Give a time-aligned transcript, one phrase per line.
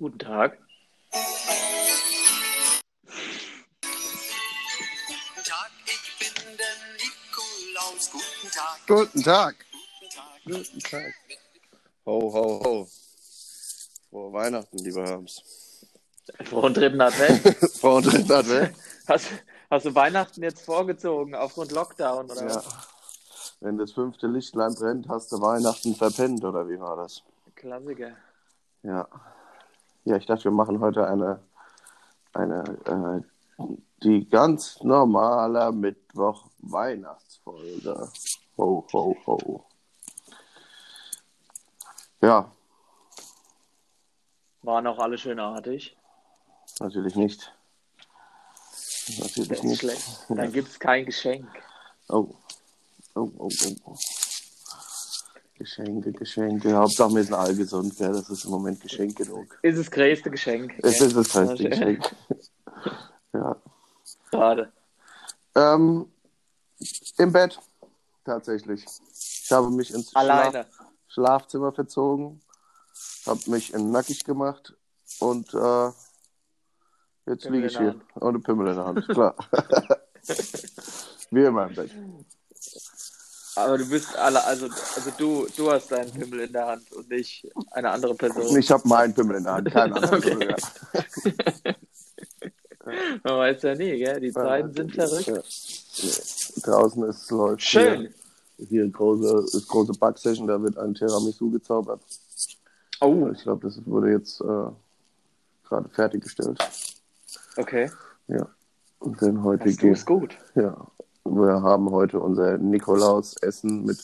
[0.00, 0.56] Guten Tag.
[3.82, 8.10] Guten Tag, ich bin der Nikolaus.
[8.10, 8.86] Guten Tag.
[8.86, 9.54] Guten Tag.
[10.44, 11.14] Guten Tag.
[12.06, 12.88] Ho, ho, ho.
[14.08, 15.42] Frohe Weihnachten, lieber Herms.
[16.44, 17.42] Frohen dritten Advent.
[17.80, 18.74] Frohe dritten Advent.
[19.06, 19.26] Hast,
[19.70, 22.54] hast du Weihnachten jetzt vorgezogen aufgrund Lockdown oder Ja.
[22.56, 22.88] was?
[23.60, 27.22] Wenn das fünfte Lichtlein brennt, hast du Weihnachten verpennt, oder wie war das?
[27.54, 28.16] Klassiker.
[28.82, 29.06] Ja.
[30.04, 31.40] Ja, ich dachte, wir machen heute eine,
[32.32, 33.24] eine
[33.58, 33.64] äh,
[34.02, 38.10] die ganz normale Mittwoch-Weihnachtsfolge.
[38.56, 39.64] Ho, ho, ho.
[42.22, 42.50] Ja,
[44.62, 45.96] Waren auch alle schön artig.
[46.80, 47.50] natürlich nicht.
[49.18, 49.80] Natürlich nicht.
[49.80, 50.26] schlecht.
[50.28, 51.48] Dann gibt es kein Geschenk.
[52.08, 52.28] Oh.
[53.14, 53.96] Oh, oh, oh, oh.
[55.60, 56.74] Geschenke, Geschenke.
[56.74, 58.12] Hauptsache wir sind alle gesund, gell?
[58.12, 59.58] Das ist im Moment Geschenk genug.
[59.60, 60.72] Ist das größte Geschenk.
[60.78, 61.08] Es gell?
[61.08, 61.68] ist das größte.
[61.68, 62.16] Geschenk.
[63.34, 63.56] ja.
[64.30, 64.72] Gerade.
[65.54, 66.10] Ähm,
[67.18, 67.60] Im Bett,
[68.24, 68.86] tatsächlich.
[68.86, 70.10] Ich habe mich ins.
[70.12, 70.66] Schlaf
[71.08, 72.40] Schlafzimmer verzogen,
[73.26, 74.74] habe mich in nackig gemacht
[75.18, 75.90] und äh,
[77.26, 79.34] jetzt Pimmel liege ich hier ohne Pimmel in der Hand, klar.
[81.30, 81.90] Wie immer im Bett.
[83.64, 87.08] Aber du bist alle, also, also du, du hast deinen Pimmel in der Hand und
[87.08, 88.56] nicht eine andere Person.
[88.58, 90.16] Ich habe meinen Pimmel in der Hand, kein anderer.
[90.16, 90.48] Okay.
[90.48, 91.74] Ja.
[93.22, 94.20] Man weiß ja nie, gell?
[94.20, 95.26] Die Zeiten sind verrückt.
[95.26, 96.62] Ja.
[96.62, 98.12] Draußen ist läuft Schön.
[98.56, 102.00] Hier, hier große, ist große Backsession, da wird ein Tiramisu gezaubert.
[103.00, 104.44] Oh, Ich glaube, das wurde jetzt äh,
[105.68, 106.58] gerade fertiggestellt.
[107.56, 107.90] okay.
[108.28, 108.46] Ja.
[108.98, 109.92] Und dann heute Das geht.
[109.92, 110.36] ist gut.
[110.54, 110.86] Ja.
[111.24, 113.98] Wir haben heute unser Nikolausessen mit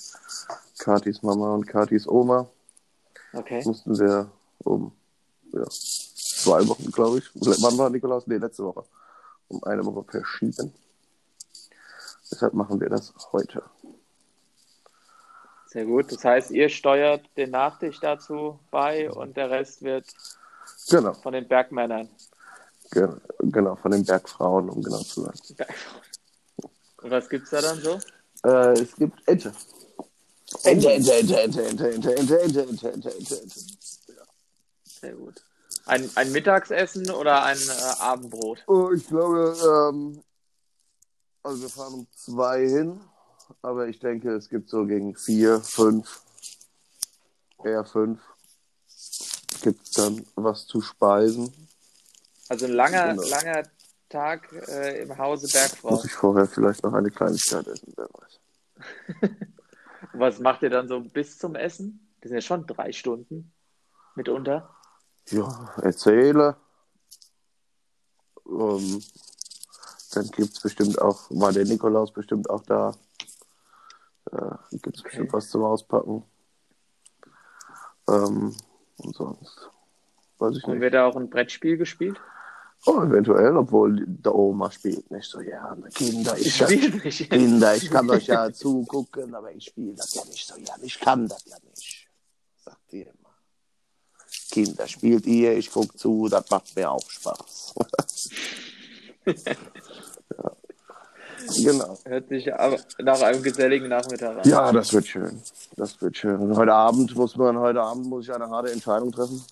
[0.79, 2.49] Katis Mama und Katis Oma.
[3.33, 3.63] Okay.
[3.65, 4.93] Mussten wir um
[5.53, 7.31] ja, zwei Wochen, glaube ich.
[7.35, 8.27] Wann war Nikolaus?
[8.27, 8.85] Nee, letzte Woche.
[9.49, 10.73] Um eine Woche verschieben.
[12.31, 13.63] Deshalb machen wir das heute.
[15.67, 16.11] Sehr gut.
[16.13, 20.07] Das heißt, ihr steuert den Nachtisch dazu bei und der Rest wird
[20.89, 22.09] Genau, von den Bergmännern.
[22.91, 23.09] ge
[23.41, 25.35] genau, von den Bergfrauen, um genau zu sein.
[27.07, 28.01] Und was gibt's da dann so?
[28.43, 29.53] Äh, es gibt Ente.
[30.65, 33.61] Ente, Ente, Ente, Ente, Ente, Ente, Ente, Ente, Ente, Ente, Ente, Ente.
[34.83, 35.41] Sehr gut.
[35.85, 38.65] Ein, ein Mittagsessen oder ein äh, Abendbrot?
[38.67, 39.57] Oh, ich glaube,
[39.95, 40.21] ähm,
[41.45, 43.01] also wir fahren um zwei hin,
[43.63, 46.23] aber ich denke, es gibt so gegen vier, fünf,
[47.63, 48.21] eher fünf,
[49.63, 51.55] gibt dann was zu speisen.
[52.49, 53.29] Also ein langer, Genau.
[53.29, 53.63] langer
[54.09, 55.91] Tag äh, im Hause Bergfrau.
[55.91, 59.31] Muss ich vorher vielleicht noch eine Kleinigkeit essen, wer weiß.
[60.13, 62.09] Was macht ihr dann so bis zum Essen?
[62.21, 63.53] Das sind ja schon drei Stunden
[64.15, 64.71] mitunter.
[65.31, 66.57] Ja, erzähle.
[68.47, 69.03] Ähm,
[70.13, 72.95] dann gibt es bestimmt auch, war der Nikolaus bestimmt auch da.
[74.31, 76.25] Äh, gibt es bestimmt was zum Auspacken.
[78.09, 78.55] Ähm,
[78.99, 79.71] und sonst
[80.39, 80.81] weiß ich Und nicht.
[80.81, 82.21] wird da auch ein Brettspiel gespielt?
[82.85, 85.89] Oh, eventuell, obwohl der Oma spielt nicht so gerne.
[85.89, 87.31] Kinder, ich, Spielt nicht.
[87.31, 90.85] Kinder, ich kann euch ja zugucken, aber ich spiele das ja nicht so gerne.
[90.85, 92.09] Ich kann das ja nicht,
[92.65, 93.13] sagt sie immer.
[94.51, 97.75] Kinder, spielt ihr, ich gucke zu, das macht mir auch Spaß.
[99.27, 100.57] ja.
[101.55, 101.99] Genau.
[102.05, 104.49] Hört sich aber nach einem geselligen Nachmittag an.
[104.49, 105.41] Ja, das wird schön.
[105.77, 106.37] Das wird schön.
[106.37, 109.45] Und heute Abend muss man, heute Abend muss ich eine harte Entscheidung treffen.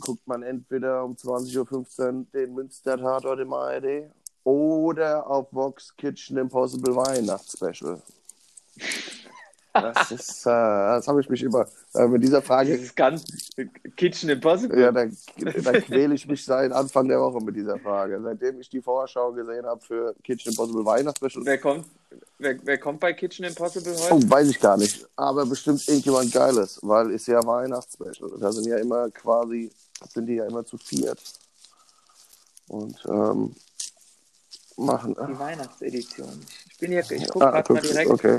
[0.00, 4.10] Guckt man entweder um 20.15 Uhr den Münster-Tatort im ARD
[4.44, 8.00] oder auf Vox Kitchen Impossible Weihnachtsspecial.
[9.82, 13.24] Das ist, äh, das habe ich mich über, äh, mit dieser Frage, Dieses ganz
[13.96, 14.80] Kitchen Impossible.
[14.80, 18.20] ja, da, da quäle ich mich seit Anfang der Woche mit dieser Frage.
[18.22, 21.84] Seitdem ich die Vorschau gesehen habe für Kitchen Impossible Weihnachtsspecial, Wer kommt,
[22.38, 24.14] wer, wer kommt bei Kitchen Impossible heute?
[24.14, 25.06] Oh, weiß ich gar nicht.
[25.16, 28.30] Aber bestimmt irgendjemand Geiles, weil ist ja Weihnachtsspecial.
[28.40, 29.70] Da sind ja immer quasi,
[30.12, 31.20] sind die ja immer zu viert.
[32.68, 33.54] Und ähm,
[34.76, 35.16] machen.
[35.28, 36.40] Die Weihnachtsedition.
[36.70, 38.10] Ich bin hier, ich gucke Ah, gerade mal direkt.
[38.10, 38.38] okay.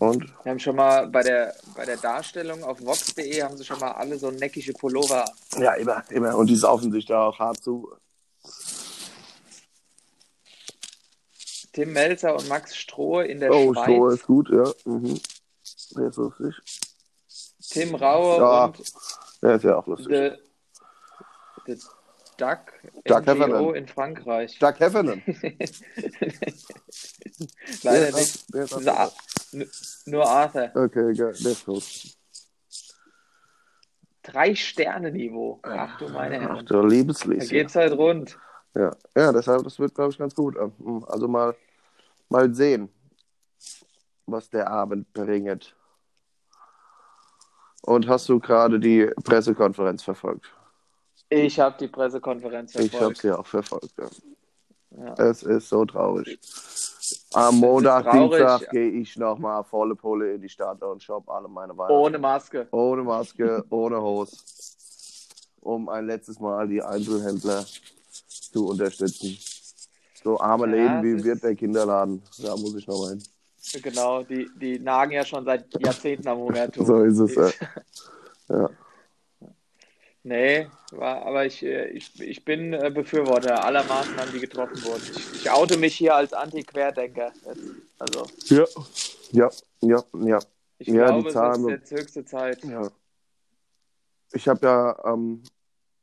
[0.00, 0.24] Und?
[0.42, 3.92] Wir haben schon mal bei der, bei der Darstellung auf vox.de haben sie schon mal
[3.92, 5.24] alle so neckische Pullover.
[5.58, 6.36] Ja, immer, immer.
[6.36, 7.88] Und die saufen sich da auch hart zu.
[11.72, 13.84] Tim Melzer und Max Stroh in der Oh, Schweiz.
[13.84, 14.72] Stroh ist gut, ja.
[14.84, 15.20] Mhm.
[15.96, 16.54] Der ist lustig.
[17.70, 18.78] Tim Raue Ja, und
[19.42, 20.08] Der ist ja auch lustig.
[20.08, 20.32] The,
[21.74, 21.80] the
[22.36, 22.60] Duck,
[23.04, 23.74] NGO Heffernan.
[23.76, 24.58] in Frankreich.
[24.58, 25.22] Doug Heffernan.
[27.82, 28.52] Leider Der nicht.
[28.54, 28.72] der ist
[30.06, 30.70] Nur Arthur.
[30.74, 31.34] Okay, geil.
[31.42, 31.84] Der ist gut.
[34.22, 35.60] Drei-Sterne-Niveau.
[35.62, 36.66] Ach du meine Ach Herren.
[36.66, 37.48] du Da Liebeslies.
[37.50, 38.38] geht's halt rund.
[38.74, 38.90] Ja.
[39.14, 40.56] ja, deshalb, das wird, glaube ich, ganz gut.
[41.06, 41.54] Also mal,
[42.28, 42.88] mal sehen,
[44.26, 45.76] was der Abend bringt.
[47.82, 50.50] Und hast du gerade die Pressekonferenz verfolgt?
[51.28, 53.18] Ich habe die Pressekonferenz Ich habe verfolgt.
[53.18, 53.94] sie auch verfolgt.
[53.98, 54.08] Ja.
[54.96, 55.14] Ja.
[55.24, 56.38] Es ist so traurig.
[57.34, 58.10] Am Montag.
[58.10, 61.94] Dienstag gehe ich nochmal volle Pulle in die Stadt und shop alle meine Weihnachten.
[61.94, 62.68] Ohne Maske.
[62.70, 64.36] Ohne Maske, ohne Hose.
[65.60, 67.64] Um ein letztes Mal die Einzelhändler
[68.28, 69.36] zu unterstützen.
[70.22, 72.22] So arme Ja, Läden wie wird der Kinderladen.
[72.42, 73.22] Da muss ich noch mal hin.
[73.82, 76.86] Genau, die, die nagen ja schon seit Jahrzehnten am Momentum.
[76.86, 77.34] So ist es.
[77.34, 77.50] Ja.
[78.46, 78.68] Ja.
[80.26, 85.02] Nee, war, aber ich, äh, ich, ich bin äh, Befürworter aller Maßnahmen, die getroffen wurden.
[85.14, 87.30] Ich, ich oute mich hier als Anti-Querdenker.
[87.98, 88.64] Also, Ja.
[89.32, 89.50] Ja,
[89.82, 90.38] ja, ja.
[90.78, 92.64] ich Ja, die glaube, es Zahlen- ist jetzt höchste Zeit.
[92.64, 92.88] ja.
[94.32, 95.42] Ich habe ja ähm,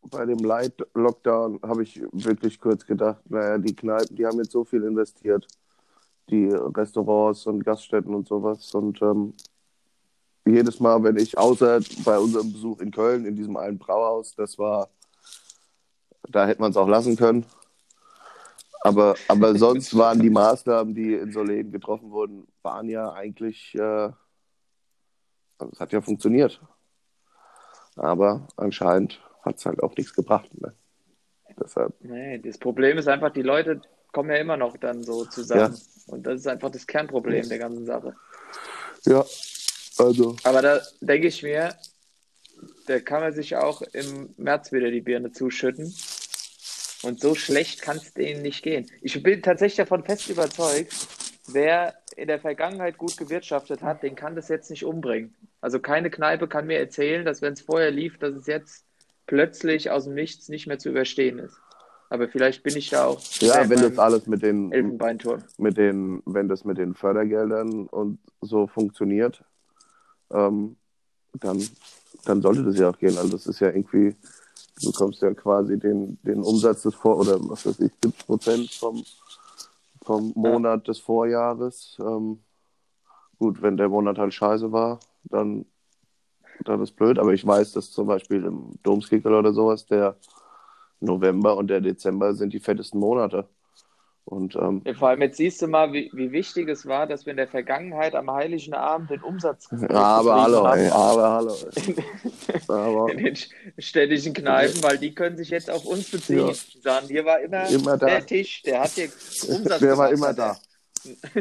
[0.04, 4.64] bei dem Light-Lockdown habe ich wirklich kurz gedacht, naja, die Kneipen, die haben jetzt so
[4.64, 5.48] viel investiert.
[6.30, 8.74] Die Restaurants und Gaststätten und sowas.
[8.76, 9.34] Und ähm,
[10.46, 14.58] jedes Mal, wenn ich, außer bei unserem Besuch in Köln, in diesem einen Brauhaus, das
[14.58, 14.90] war,
[16.30, 17.46] da hätte man es auch lassen können.
[18.84, 23.76] Aber, aber sonst waren die Maßnahmen, die in so Läden getroffen wurden, waren ja eigentlich,
[23.76, 24.10] äh,
[25.60, 26.60] also es hat ja funktioniert.
[27.96, 30.50] Aber anscheinend hat es halt auch nichts gebracht.
[30.60, 30.74] Ne?
[31.60, 35.78] Deshalb, Nee, das Problem ist einfach, die Leute kommen ja immer noch dann so zusammen.
[36.08, 38.16] Und das ist einfach das Kernproblem der ganzen Sache.
[39.06, 39.24] ja,
[40.06, 41.76] also, Aber da denke ich mir,
[42.88, 45.94] da kann man sich auch im März wieder die Birne zuschütten.
[47.04, 48.90] Und so schlecht kann es denen nicht gehen.
[49.02, 50.94] Ich bin tatsächlich davon fest überzeugt,
[51.52, 55.34] wer in der Vergangenheit gut gewirtschaftet hat, den kann das jetzt nicht umbringen.
[55.62, 58.86] Also keine Kneipe kann mir erzählen, dass wenn es vorher lief, dass es jetzt
[59.26, 61.56] plötzlich aus dem Nichts nicht mehr zu überstehen ist.
[62.10, 65.44] Aber vielleicht bin ich da auch ja, wenn das alles mit den, Elfenbeinturm.
[65.58, 69.46] mit den, wenn das mit den Fördergeldern und so funktioniert,
[70.34, 70.76] ähm,
[71.40, 71.62] dann,
[72.26, 73.18] dann sollte das ja auch gehen.
[73.18, 74.16] Also das ist ja irgendwie,
[74.82, 78.72] du bekommst ja quasi den, den Umsatz des Vor- oder was weiß ich, 70 Prozent
[78.72, 79.04] vom,
[80.04, 81.98] vom Monat des Vorjahres.
[82.00, 82.40] Ähm,
[83.38, 85.66] gut, wenn der Monat halt scheiße war, dann,
[86.66, 87.18] dann ist blöd.
[87.20, 90.16] Aber ich weiß, dass zum Beispiel im Domskickel oder sowas der
[91.00, 93.48] November und der Dezember sind die fettesten Monate.
[94.26, 97.26] Und ähm, Ja, Vor allem jetzt siehst du mal, wie, wie wichtig es war, dass
[97.26, 101.56] wir in der Vergangenheit am Heiligen Abend den Umsatz aber hallo, haben ey, aber hallo.
[101.76, 101.96] Ey.
[102.68, 103.38] Aber in den
[103.78, 106.48] städtischen Kneipen, weil die können sich jetzt auf uns beziehen.
[106.48, 106.54] Ja.
[106.82, 109.10] Sagen, hier war immer, Immer der Tisch, der hat hier
[109.50, 110.58] Umsatz der war gemacht, immer da.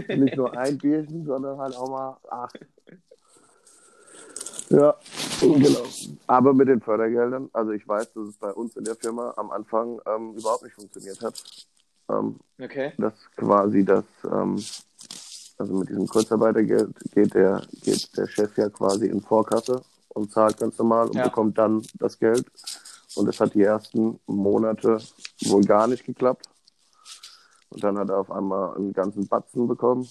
[0.08, 2.58] Nicht nur ein Bierchen, sondern halt auch mal acht.
[4.70, 4.94] Ja,
[5.40, 5.82] genau.
[6.28, 9.50] Aber mit den Fördergeldern, also ich weiß, dass es bei uns in der Firma am
[9.50, 11.42] Anfang ähm, überhaupt nicht funktioniert hat.
[12.08, 12.92] Ähm, Okay.
[12.98, 14.62] dass quasi das, ähm,
[15.58, 20.58] also mit diesem Kurzarbeitergeld geht der, geht der Chef ja quasi in Vorkasse und zahlt
[20.58, 21.24] ganz normal und Ja.
[21.24, 22.44] bekommt dann das Geld.
[23.16, 24.98] Und das hat die ersten Monate
[25.46, 26.46] wohl gar nicht geklappt.
[27.70, 30.06] Und dann hat er auf einmal einen ganzen Batzen bekommen.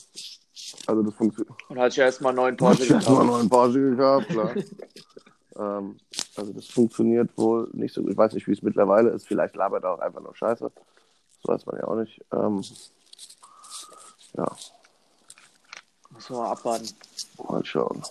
[0.87, 1.55] Also das funktioniert.
[1.69, 3.25] Und hat sich erstmal neuen Porsche gekauft.
[3.25, 4.55] noch einen Porsche gekauft, klar.
[5.57, 5.97] ähm,
[6.35, 8.11] also das funktioniert wohl nicht so gut.
[8.11, 9.27] Ich weiß nicht, wie es mittlerweile ist.
[9.27, 10.71] Vielleicht labert er auch einfach nur Scheiße.
[11.43, 12.21] Das weiß man ja auch nicht.
[12.31, 12.63] Ähm,
[14.37, 14.55] ja,
[16.11, 16.89] Muss man mal abwarten.
[17.47, 18.03] mal schauen.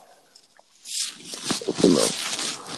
[1.82, 2.00] Genau.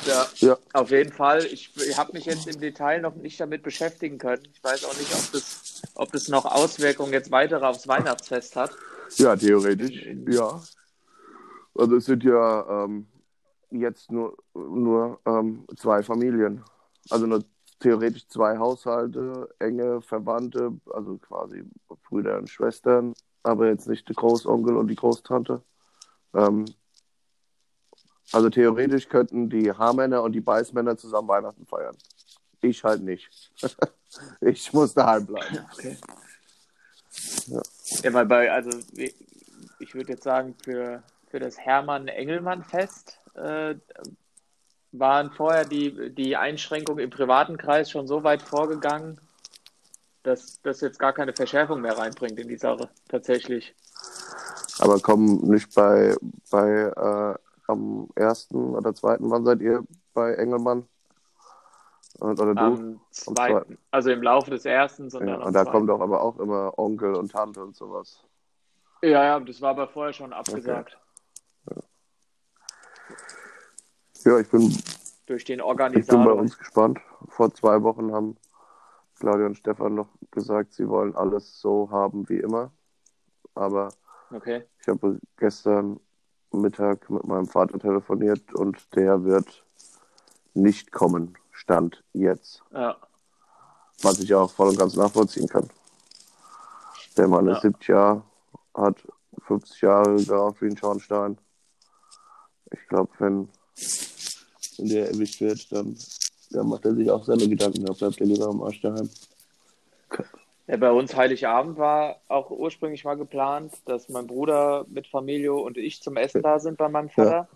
[0.07, 1.45] Ja, Ja, auf jeden Fall.
[1.47, 4.43] Ich, ich habe mich jetzt im Detail noch nicht damit beschäftigen können.
[4.53, 8.71] Ich weiß auch nicht, ob das, ob das noch Auswirkungen jetzt weitere aufs Weihnachtsfest hat.
[9.17, 10.61] ja, theoretisch, ja.
[11.75, 13.07] Also es sind ja ähm,
[13.71, 16.65] jetzt nur, nur ähm, zwei Familien.
[17.11, 17.45] Also nur
[17.81, 21.65] theoretisch zwei Haushalte, enge Verwandte, also quasi
[22.09, 25.63] Brüder und Schwestern, aber jetzt nicht der Großonkel und die Großtante.
[26.35, 26.67] Ähm,
[28.33, 31.97] also theoretisch könnten die Haarmänner und die Beißmänner zusammen Weihnachten feiern.
[32.61, 33.53] Ich halt nicht.
[34.41, 35.59] ich muss daheim bleiben.
[35.73, 35.97] Okay.
[37.47, 37.63] Ja.
[38.05, 38.71] Ja, weil bei, also
[39.81, 43.75] ich würde jetzt sagen, für, für das Hermann-Engelmann-Fest äh,
[44.93, 49.21] waren vorher die, die Einschränkungen im privaten Kreis schon so weit vorgegangen,
[50.23, 53.75] dass das jetzt gar keine Verschärfung mehr reinbringt in die Sache, tatsächlich.
[54.79, 56.17] Aber kommen nicht bei,
[56.51, 57.35] bei äh,
[57.71, 60.87] am ersten oder zweiten, wann seid ihr bei Engelmann?
[62.19, 62.61] Und, oder du?
[62.61, 65.77] Am zweiten, also im Laufe des ersten, sondern ja, am und da zweiten.
[65.77, 68.25] kommt doch aber auch immer Onkel und Tante und sowas.
[69.03, 70.99] Ja, ja, das war aber vorher schon abgesagt.
[71.71, 71.77] Ja,
[74.25, 74.77] ich bin
[75.27, 76.35] durch den Ich bin bei Organisator.
[76.37, 76.99] uns gespannt.
[77.29, 78.37] Vor zwei Wochen haben
[79.19, 82.73] Claudia und Stefan noch gesagt, sie wollen alles so haben wie immer.
[83.55, 83.89] Aber
[84.31, 84.65] Okay.
[84.81, 86.01] ich habe gestern
[86.53, 89.65] Mittag mit meinem Vater telefoniert und der wird
[90.55, 91.37] nicht kommen.
[91.53, 92.63] Stand jetzt.
[92.73, 92.97] Ja.
[94.03, 95.69] Was ich auch voll und ganz nachvollziehen kann.
[97.17, 97.53] Der Mann Ja.
[97.55, 98.23] ist 70 Jahre,
[98.75, 98.97] hat
[99.47, 101.39] 50 Jahre geraucht wie ein Schornstein.
[102.73, 103.49] Ich glaube, wenn,
[104.81, 105.97] wenn der erwischt wird, dann,
[106.51, 107.85] dann macht er sich auch seine Gedanken.
[107.85, 109.09] Da bleibt er lieber am Arsch daheim.
[110.67, 115.77] Ja, bei uns Heiligabend war auch ursprünglich mal geplant, dass mein Bruder mit Familie und
[115.77, 117.49] ich zum Essen da sind bei meinem Vater.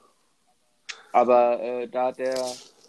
[1.12, 2.34] Aber äh, da hat der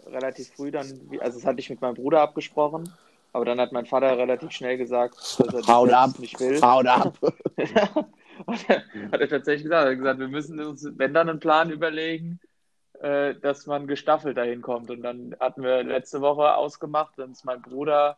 [0.06, 0.86] relativ früh dann,
[1.20, 2.92] also das hatte ich mit meinem Bruder abgesprochen,
[3.32, 6.18] aber dann hat mein Vater relativ schnell gesagt, dass er das Haut ab.
[6.18, 6.60] nicht will.
[6.60, 7.16] Haut ab!
[8.46, 9.84] hat, er, hat er tatsächlich gesagt.
[9.84, 12.40] Er hat gesagt, wir müssen uns, wenn dann einen Plan überlegen,
[13.00, 14.90] äh, dass man gestaffelt dahin kommt.
[14.90, 18.16] Und dann hatten wir letzte Woche ausgemacht, dann ist mein Bruder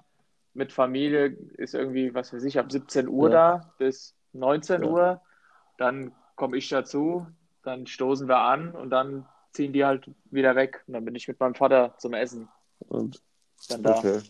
[0.55, 3.59] mit Familie, ist irgendwie, was weiß ich, ab 17 Uhr Ja.
[3.59, 4.89] da bis 19 Ja.
[4.89, 5.21] Uhr.
[5.77, 7.27] Dann komme ich dazu,
[7.63, 10.83] dann stoßen wir an und dann ziehen die halt wieder weg.
[10.87, 12.49] Und dann bin ich mit meinem Vater zum Essen
[12.81, 13.23] Und,
[13.69, 13.99] dann da.
[13.99, 14.21] okay.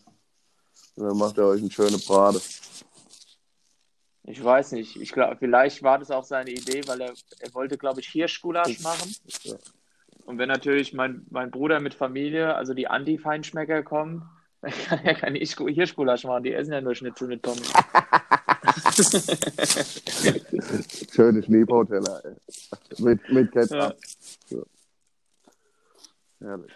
[0.97, 2.41] Und dann macht er euch eine schöne Brade.
[4.25, 4.97] Ich weiß nicht.
[5.01, 8.81] Ich glaube, vielleicht war das auch seine Idee, weil er, er wollte, glaube ich, Hirschgulasch
[8.81, 9.15] machen.
[9.45, 9.57] Ja.
[10.29, 14.29] Und wenn natürlich mein, mein Bruder mit Familie, also die Anti-Feinschmecker kommen,
[14.61, 16.43] dann kann er kein Hirsch- Hirschgulasch machen.
[16.45, 17.73] Die essen ja nur Schnitzel mit Pommes.
[21.15, 22.35] Schöne Schneebauteller, ey.
[22.99, 23.97] Mit, mit Ketchup.
[24.47, 24.67] So.
[26.41, 26.73] Herrlich.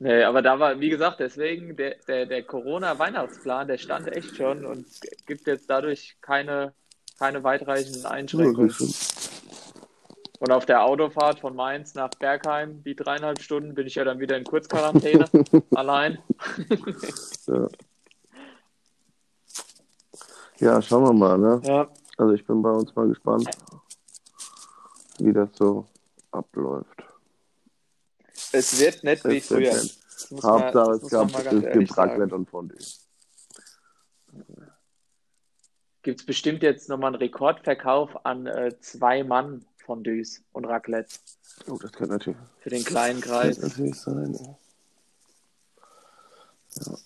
[0.00, 4.66] Nee, aber da war, wie gesagt, deswegen, der, der, der Corona-Weihnachtsplan, der stand echt schon
[4.66, 4.84] und
[5.26, 6.74] gibt jetzt dadurch keine,
[7.20, 8.70] keine weitreichenden Ja, Einschränkungen.
[8.70, 9.35] stimmt.
[10.38, 14.20] Und auf der Autofahrt von Mainz nach Bergheim, die dreieinhalb Stunden, bin ich ja dann
[14.20, 15.24] wieder in Kurzquarantäne,
[15.74, 16.18] allein.
[17.46, 17.68] Ja.
[20.58, 21.60] ja, schauen wir mal, ne?
[21.64, 21.88] Ja,
[22.18, 23.48] Also ich bin bei uns mal gespannt,
[25.18, 25.86] wie das so
[26.32, 27.02] abläuft.
[28.52, 29.72] es wird wie Es wird früher.
[29.72, 29.98] nett.
[30.42, 31.86] Hauptsache es, gab, sagen.
[31.94, 32.78] Raclette und Fondue.
[36.02, 41.14] Gibt es bestimmt jetzt nochmal einen Rekordverkauf an äh, zwei Mann Fondues und Raclette
[41.68, 43.60] Oh, das könnte natürlich, für den kleinen das Kreis.
[43.60, 44.34] könnte natürlich sein.
[44.34, 44.58] Ja.
[46.84, 46.98] Ja.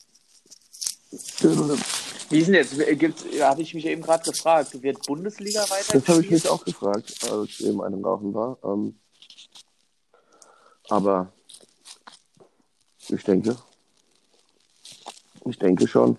[2.30, 2.98] Wie ist denn jetzt?
[2.98, 6.64] Gibt's, habe ich mich eben gerade gefragt, wird Bundesliga weiter Das habe ich mich auch
[6.64, 8.58] gefragt, als ich eben einem Rauchen war.
[8.64, 8.98] Ähm,
[10.88, 11.32] aber
[13.08, 13.56] ich denke,
[15.44, 16.18] ich denke schon.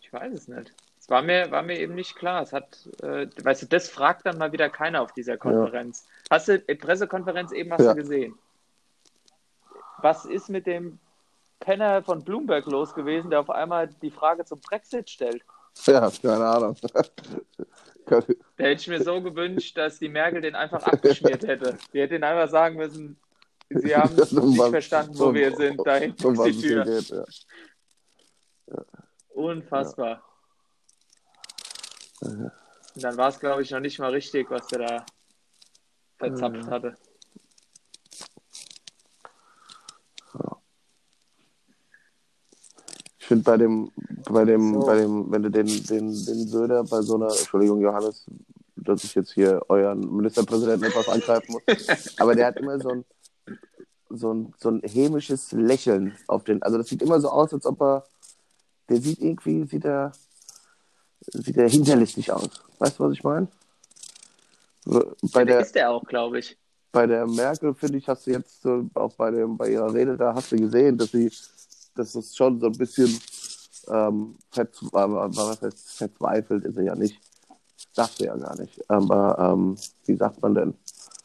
[0.00, 0.72] Ich weiß es nicht.
[1.08, 2.42] War mir, war mir eben nicht klar.
[2.42, 6.06] Es hat, äh, weißt du, das fragt dann mal wieder keiner auf dieser Konferenz.
[6.30, 7.94] Hast du die Pressekonferenz eben hast Ja.
[7.94, 8.38] du gesehen?
[10.02, 10.98] Was ist mit dem
[11.60, 15.42] Penner von Bloomberg los gewesen, der auf einmal die Frage zum Brexit stellt?
[15.86, 16.76] Ja, keine Ahnung.
[18.04, 18.20] Da
[18.56, 21.76] hätte ich mir so gewünscht, dass die Merkel den einfach abgeschmiert hätte.
[21.92, 23.18] Die hätte ihn einfach sagen müssen,
[23.70, 25.80] sie haben Um nicht was- verstanden, wo um- wir sind.
[25.86, 26.84] Da hinten ist die Tür.
[26.84, 27.24] geht, ja.
[29.30, 30.22] Unfassbar.
[32.20, 32.50] Und
[32.94, 35.06] dann war es, glaube ich, noch nicht mal richtig, was der da
[36.18, 36.70] verzapft Mhm.
[36.70, 36.96] hatte.
[43.18, 43.90] Ich finde bei dem,
[44.30, 44.86] bei dem, So.
[44.86, 48.24] bei dem, wenn du den, den, den Söder bei so einer, Entschuldigung, Johannes,
[48.76, 51.62] dass ich jetzt hier euren Ministerpräsidenten etwas angreifen muss,
[52.18, 53.04] aber der hat immer so ein,
[54.08, 57.66] so ein, so ein hämisches Lächeln auf den, also das sieht immer so aus, als
[57.66, 58.06] ob er,
[58.88, 60.12] der sieht irgendwie, sieht er,
[61.32, 62.50] sieht er hinterlistig aus.
[62.78, 63.48] Weißt du, was ich meine?
[65.32, 66.56] Bei der ist der auch, glaube ich.
[66.92, 70.16] bei der Merkel, finde ich, hast du jetzt so, auch bei, dem, bei ihrer Rede
[70.16, 71.30] da, hast du gesehen, dass sie,
[71.94, 73.20] dass das schon so ein bisschen
[73.88, 74.36] ähm,
[74.92, 77.20] war, ver- verzweifelt ist er ja nicht.
[77.92, 78.90] Sagt er ja gar nicht.
[78.90, 80.74] Aber ähm, wie sagt man denn?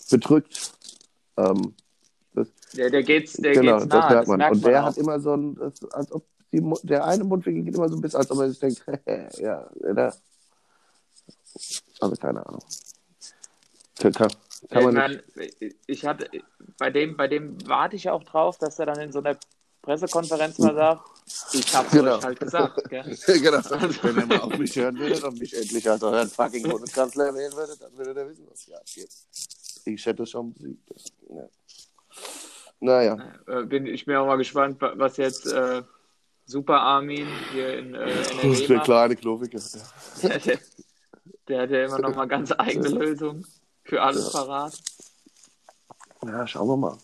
[0.10, 0.72] Bedrückt.
[1.38, 1.74] Ähm,
[2.34, 4.10] das, Der, der geht's, der genau, geht's das nah.
[4.10, 4.42] merkt man.
[4.52, 4.88] Und der auch.
[4.88, 8.02] hat immer so ein, das, als ob die, der eine Mundwinkel geht immer so ein
[8.02, 8.84] bisschen, als ob er sich denkt,
[9.40, 10.16] ja, der.
[12.00, 12.64] Also keine Ahnung.
[14.00, 15.36] Kann, kann, man nicht.
[15.36, 15.52] mein,
[15.88, 16.30] ich hatte,
[16.78, 19.38] bei dem, bei dem warte ich auch drauf, dass er dann in so einer
[19.82, 21.10] Pressekonferenz mal sagt,
[21.54, 22.18] ich hab's Genau.
[22.18, 22.90] euch halt gesagt.
[22.90, 23.04] Gell?
[23.28, 23.60] genau.
[24.02, 27.54] Wenn er mal auf mich hören würde und mich endlich als euren fucking Bundeskanzler wählen
[27.54, 29.10] würde, dann würde er wissen, was hier abgeht.
[29.86, 30.90] Ich hätte schon besiegt.
[31.30, 31.48] Ja.
[32.80, 33.34] Naja.
[33.48, 35.84] Äh, bin, ich bin auch mal gespannt, wa- was jetzt äh,
[36.46, 38.86] Super Armin hier in äh, NRW macht.
[38.86, 39.60] kleine Klofige.
[40.22, 40.60] Der, der,
[41.48, 43.46] der hat ja immer noch mal ganz eigene Lösungen
[43.84, 44.74] für alles parat.
[46.26, 46.98] Ja, schauen wir mal.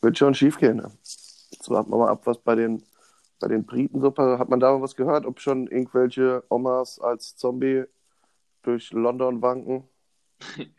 [0.00, 0.76] Wird schon schief gehen.
[0.76, 0.90] Ne?
[1.02, 2.82] Jetzt warten wir mal ab, was bei den,
[3.40, 4.38] bei den Briten so passiert.
[4.38, 7.84] Hat man da was gehört, ob schon irgendwelche Omas als Zombie
[8.62, 9.88] durch London wanken?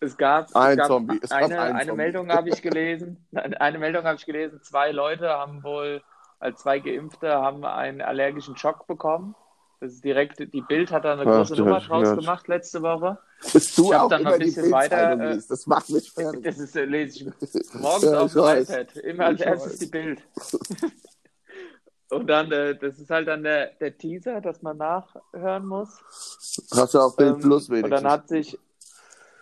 [0.00, 2.02] Es gab, Ein es gab Zombie, es gab eine, einen eine Zombie.
[2.04, 3.26] Meldung habe ich gelesen.
[3.32, 4.62] Eine Meldung habe ich gelesen.
[4.62, 6.02] Zwei Leute haben wohl,
[6.40, 9.34] als zwei Geimpfte, haben einen allergischen Schock bekommen.
[9.80, 12.14] Das ist direkt, die Bild hat da eine Ach, große du Nummer draus gehört.
[12.14, 13.18] gemacht letzte Woche.
[13.52, 15.38] Bist du Ich auch dann noch ein bisschen weiter, äh?
[15.48, 16.44] Das macht mich fertig.
[16.44, 17.32] Das ist, äh, lese ich
[17.72, 18.96] morgens Ja, auf dem iPad.
[18.96, 20.22] Immer als erstes die Bild.
[22.10, 26.04] Und dann, äh, das ist halt dann der, der Teaser, dass man nachhören muss.
[26.70, 27.90] Hast du auch Bild Ähm, Plus Und wenigstens?
[27.90, 28.58] dann hat sich,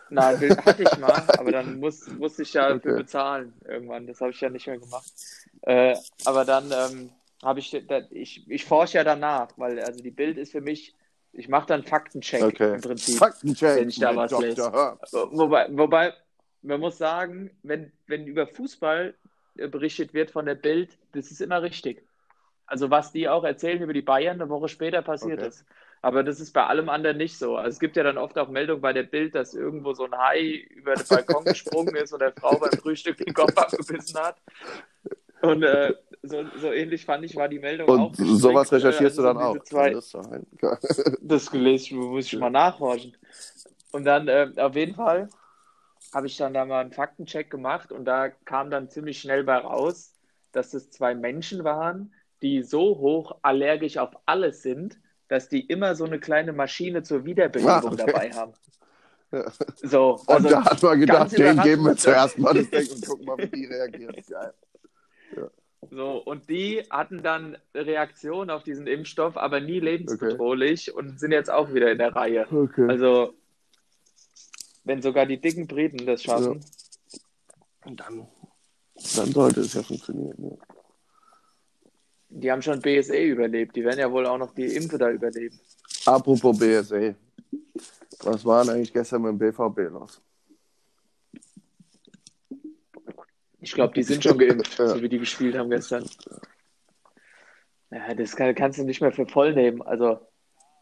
[0.09, 2.95] nein, Bild hatte ich mal, aber dann muss, musste ich ja für Okay.
[2.95, 4.07] bezahlen irgendwann.
[4.07, 5.12] Das habe ich ja nicht mehr gemacht.
[5.66, 7.11] Äh, aber dann ähm,
[7.42, 10.94] habe ich, da, ich, ich forsche ja danach, weil also die Bild ist für mich,
[11.32, 12.75] ich mache dann Faktencheck Okay.
[12.75, 13.18] im Prinzip.
[13.18, 14.46] Faktencheck wenn ich da was Dr.
[14.49, 14.73] lese.
[15.32, 16.14] Wobei, wobei,
[16.62, 19.14] man muss sagen, wenn, wenn über Fußball
[19.58, 22.02] äh, berichtet wird von der Bild, das ist immer richtig.
[22.66, 25.49] Also was die auch erzählen über die Bayern, eine Woche später passiert Okay.
[25.49, 25.64] ist.
[26.02, 27.56] Aber das ist bei allem anderen nicht so.
[27.56, 30.16] Also es gibt ja dann oft auch Meldungen bei der Bild, dass irgendwo so ein
[30.16, 34.37] Hai über den Balkon gesprungen ist und der Frau beim Frühstück den Kopf abgebissen hat.
[35.43, 38.16] Und äh, so, so ähnlich fand ich, war die Meldung auch.
[38.16, 39.62] Und sowas äh, recherchierst du also dann auch.
[39.64, 40.12] Zwei, das
[41.23, 43.16] das gelesen, muss ich mal nachhorchen.
[43.93, 45.28] Und dann äh, auf jeden Fall
[46.14, 49.59] habe ich dann da mal einen Faktencheck gemacht und da kam dann ziemlich schnell bei
[49.59, 50.14] raus,
[50.52, 55.95] dass es zwei Menschen waren, die so hoch allergisch auf alles sind, dass die immer
[55.97, 57.97] so eine kleine Maschine zur Wiederbelebung Ah, okay.
[57.97, 58.55] dabei haben.
[59.33, 59.52] Ja.
[59.83, 61.62] So, Und also da hat man gedacht, ganz den überraschend.
[61.62, 64.16] geben wir zuerst mal das Ding und gucken mal, wie die reagieren.
[64.28, 64.55] Geil.
[65.90, 71.50] So, und die hatten dann Reaktionen auf diesen Impfstoff, aber nie lebensbedrohlich und sind jetzt
[71.50, 72.47] auch wieder in der Reihe.
[72.50, 72.87] Okay.
[72.88, 73.35] Also,
[74.85, 76.64] wenn sogar die dicken Briten das schaffen,
[77.85, 78.26] Und dann,
[79.16, 80.37] dann sollte es ja funktionieren.
[80.38, 80.56] Ja.
[82.30, 85.58] die haben schon BSE überlebt, die werden ja wohl auch noch die Impfe da überleben.
[86.04, 87.15] Apropos BSE.
[88.23, 90.21] Was war denn eigentlich gestern mit dem BVB los?
[93.67, 94.87] Ich glaube, die sind schon geimpft, Ja.
[94.87, 96.05] so wie die gespielt haben gestern.
[97.91, 99.83] Ja, das kann, kannst du nicht mehr für voll nehmen.
[99.83, 100.21] Also,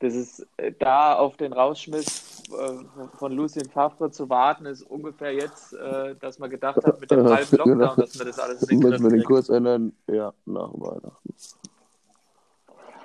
[0.00, 5.32] das ist äh, da auf den Rausschmiss äh, von Lucien Favre zu warten, ist ungefähr
[5.32, 7.94] jetzt, äh, dass man gedacht hat mit dem halben Lockdown, genau.
[7.96, 9.26] dass man das alles den Müssen wir den kriegt.
[9.28, 9.92] Kurs ändern?
[10.06, 11.34] Ja, nach Weihnachten.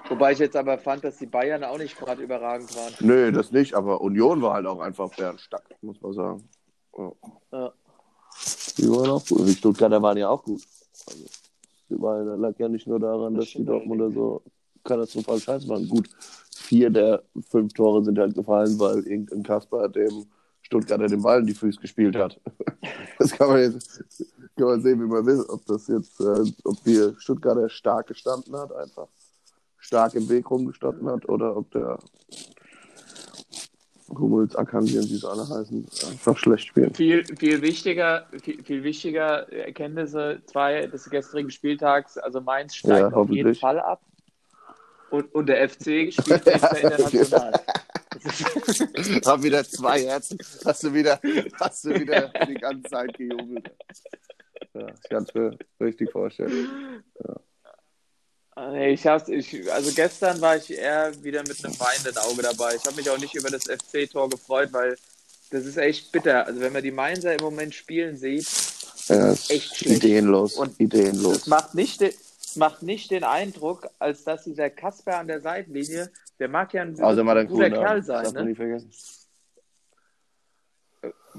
[0.10, 2.94] Wobei ich jetzt aber fand, dass die Bayern auch nicht gerade überragend waren.
[3.00, 6.50] Nö, das nicht, aber Union war halt auch einfach stark, muss man sagen.
[6.98, 7.12] Ja.
[7.54, 7.74] Ja.
[8.80, 9.48] Die waren auch gut.
[9.48, 10.62] Die Stuttgarter waren ja auch gut.
[11.08, 11.26] Also,
[11.90, 14.42] die waren, lag ja nicht nur daran, Das dass die Dortmunder so
[14.84, 15.88] katastrophal scheiße waren.
[15.90, 16.10] Gut,
[16.56, 20.26] vier der fünf Tore sind halt gefallen, weil irgendein Kasper dem
[20.62, 22.40] Stuttgarter den Ball in die Füße gespielt hat.
[23.18, 24.02] Das kann man jetzt
[24.56, 25.44] kann man sehen, wie man will.
[25.50, 29.08] Ob das jetzt, äh, ob die Stuttgarter stark gestanden hat, einfach
[29.78, 31.98] stark im Weg rumgestanden hat, oder ob der
[34.18, 36.94] Hummels, Akanji und wie sie alle heißen, einfach schlecht spielen.
[36.94, 42.18] Viel, viel wichtiger, viel, viel wichtiger Erkenntnisse zwei des gestrigen Spieltags.
[42.18, 43.56] Also Mainz steigt Ja, auf jeden.
[43.56, 44.02] Fall ab.
[45.10, 47.54] Und, und der FC spielt nächster international.
[49.26, 50.38] Hab wieder zwei Herzen.
[50.66, 51.20] Hast du wieder,
[51.60, 53.72] hast du wieder die ganze Zeit gejubelt.
[54.74, 56.68] Ja, ich kann es mir richtig vorstellen.
[57.20, 57.34] Nee,
[58.92, 62.76] ich hab's, ich, also gestern war ich eher wieder mit einem weinenden Auge dabei.
[62.76, 64.98] Ich habe mich auch nicht über das FC-Tor gefreut, weil
[65.52, 66.46] das ist echt bitter.
[66.46, 68.48] Also wenn man die Mainzer im Moment spielen sieht,
[69.08, 70.04] Ja, ist Echt schlecht.
[70.04, 70.56] ideenlos.
[70.56, 71.48] Und Das ideenlos.
[71.48, 72.04] macht nicht,
[72.56, 76.96] macht nicht den Eindruck, als dass dieser Kasper an der Seitenlinie, der mag ja ein
[77.36, 77.84] der guter Grüne.
[77.86, 78.34] Kerl Das sein.
[78.34, 78.84] man Ne?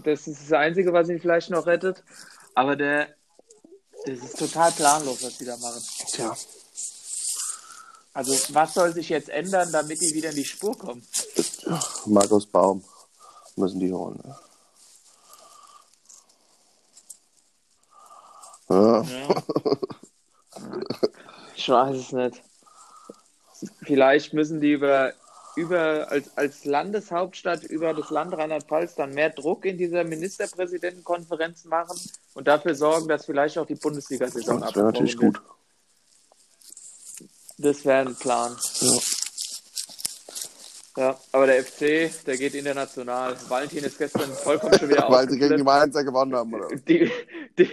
[0.04, 2.02] Das ist das Einzige, was ihn vielleicht noch rettet.
[2.54, 3.08] Aber der,
[4.06, 5.82] das ist total planlos, was die da machen.
[6.08, 6.36] Tja,
[8.12, 11.06] Also was soll sich jetzt ändern, damit die wieder in die Spur kommen?
[12.06, 12.84] Markus Baum
[13.56, 14.18] müssen die holen.
[14.24, 14.36] Ne?
[18.70, 19.04] Ja.
[21.60, 22.42] Ich weiß es nicht.
[23.82, 25.12] Vielleicht müssen die über,
[25.54, 32.00] über als, als Landeshauptstadt über das Land Rheinland-Pfalz dann mehr Druck in dieser Ministerpräsidentenkonferenz machen
[32.32, 35.42] und dafür sorgen, dass vielleicht auch die Bundesliga-Saison Das wäre natürlich gut.
[37.62, 38.56] Das wäre ein Plan.
[38.80, 38.98] Ja.
[40.96, 43.36] Ja, aber der FC, der geht international.
[43.48, 45.62] Valentin ist gestern vollkommen schon wieder Weil sie gegen die.
[45.62, 46.68] Mainzer gewonnen haben, oder?
[46.74, 47.10] die,
[47.58, 47.70] die,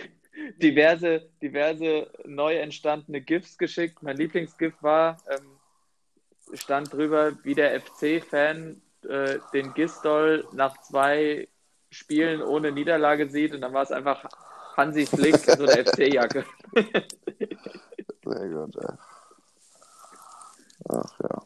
[0.58, 4.04] diverse, diverse neu entstandene GIFs geschickt.
[4.04, 11.48] Mein Lieblingsgif war, ähm, stand drüber, wie der FC-Fan äh, den Gistol nach zwei
[11.90, 13.54] Spielen ohne Niederlage sieht.
[13.54, 14.26] Und dann war es einfach
[14.76, 16.46] Hansi Flick in so einer FC-Jacke.
[18.24, 18.96] Sehr gut, ey.
[20.90, 21.42] Ach ja.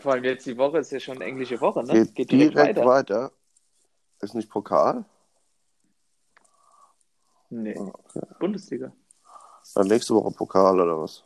[0.00, 1.92] Vor allem jetzt die Woche ist ja schon englische Woche, ne?
[1.94, 2.86] Geht, Geht direkt, direkt weiter.
[2.86, 3.32] weiter.
[4.20, 5.04] Ist nicht Pokal?
[7.50, 8.20] Nee, Ah, Okay.
[8.38, 8.92] Bundesliga.
[9.74, 11.24] Dann nächste Woche Pokal oder was?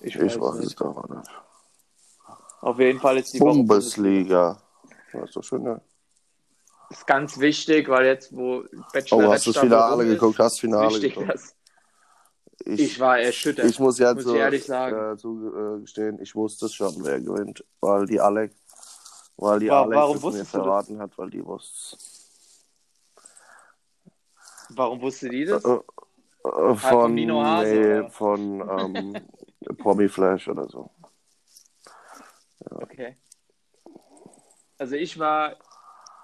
[0.00, 0.66] Ich, Ich weiß nicht.
[0.66, 1.30] es doch nicht.
[2.60, 4.60] Auf jeden Fall ist die Woche Bundesliga.
[5.12, 5.80] Das ist doch schön, ne?
[6.90, 10.38] ist ganz wichtig, weil jetzt, wo Oh, Bachelor hast du das Finale geguckt?
[10.38, 11.32] Hast du Finale wichtig, geguckt?
[11.34, 11.54] dass
[12.64, 13.66] ich war erschüttert.
[13.66, 15.12] Ich muss jetzt muss ich ehrlich sagen.
[15.12, 18.54] Äh, zugestehen, ich wusste es schon, wer gewinnt, weil die Alex,
[19.36, 20.48] weil die Wa- Alex es mir du das?
[20.48, 21.96] verraten hat, weil die wusste
[24.70, 25.64] Warum wusste die das?
[25.64, 25.80] äh, äh,
[26.44, 28.10] von von, Nino Hase, nee, oder?
[28.10, 29.28] von ähm,
[29.78, 30.90] Promi Flash oder so.
[32.70, 33.16] Okay.
[34.78, 35.56] Also ich war,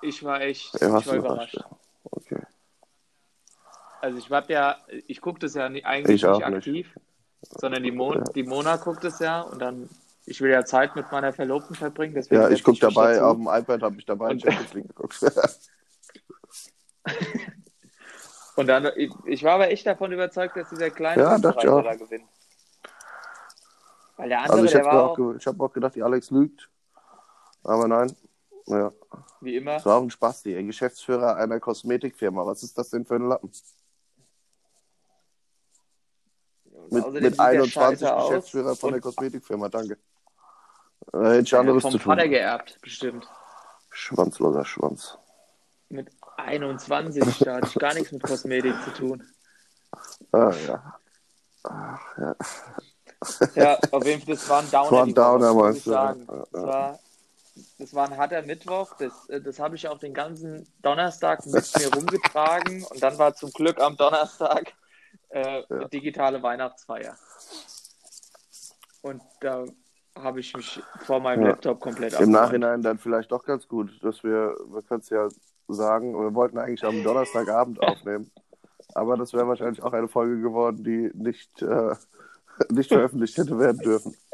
[0.03, 1.62] ich war echt, Ja, ich war überrascht.
[2.11, 2.40] Okay.
[4.01, 6.45] Also ich hab ja, ich gucke das ja eigentlich Ich nicht nicht.
[6.45, 6.95] aktiv,
[7.43, 8.25] sondern die, Mon Ja.
[8.25, 9.89] die Mona guckt es ja und dann,
[10.27, 12.15] ich will ja Zeit mit meiner Verlobten verbringen.
[12.15, 13.25] Deswegen Ja, ich gucke dabei, dazu.
[13.25, 15.19] auf dem iPad habe ich dabei Und- Champions League geguckt.
[18.57, 21.95] Und dann, ich, ich war aber echt davon überzeugt, dass dieser kleine Ja, Österreicher da
[21.95, 22.25] gewinnt.
[24.17, 26.31] Weil der andere, also ich habe auch, auch, ge- ich hab auch gedacht, die Alex
[26.31, 26.69] lügt.
[27.63, 28.15] Aber nein.
[28.67, 28.93] Ja,
[29.41, 32.45] wie immer, war auch ein Spaß, die Geschäftsführer einer Kosmetikfirma.
[32.45, 33.51] Was ist das denn für ein Lappen?
[36.90, 39.98] Mit, mit sieht der 21 scheiße aus Geschäftsführer von der Kosmetikfirma, danke.
[41.12, 42.12] Da hätte ich ja, anderes vom zu tun.
[42.12, 43.27] Vater geerbt, bestimmt.
[43.90, 45.18] Schwanzloser Schwanz.
[45.88, 49.24] Mit 21, da hatte ich gar nichts mit Kosmetik zu tun.
[50.33, 50.98] Ah, ja.
[51.64, 52.37] Ach, ja.
[53.55, 54.90] Ja, auf jeden Fall, das war ein Downer.
[54.92, 56.27] war ein die Woche, Downer, muss ich sagen.
[56.29, 56.98] Ja, Das, war,
[57.79, 58.94] das war ein harter Mittwoch.
[58.98, 62.85] Das, äh, das habe ich auch den ganzen Donnerstag mit mir rumgetragen.
[62.85, 64.72] Und dann war zum Glück am Donnerstag
[65.31, 65.88] äh, Ja.
[65.88, 67.17] digitale Weihnachtsfeier.
[69.03, 69.64] Und da
[70.17, 71.49] habe ich mich vor meinem Ja.
[71.51, 72.31] Laptop komplett Im.
[72.31, 75.29] Nachhinein dann vielleicht doch ganz gut, dass wir, wir können es ja
[75.69, 78.31] sagen, wir wollten eigentlich am Donnerstagabend aufnehmen.
[78.95, 81.95] Aber das wäre wahrscheinlich auch eine Folge geworden, die nicht, äh,
[82.71, 84.17] nicht veröffentlicht hätte werden dürfen.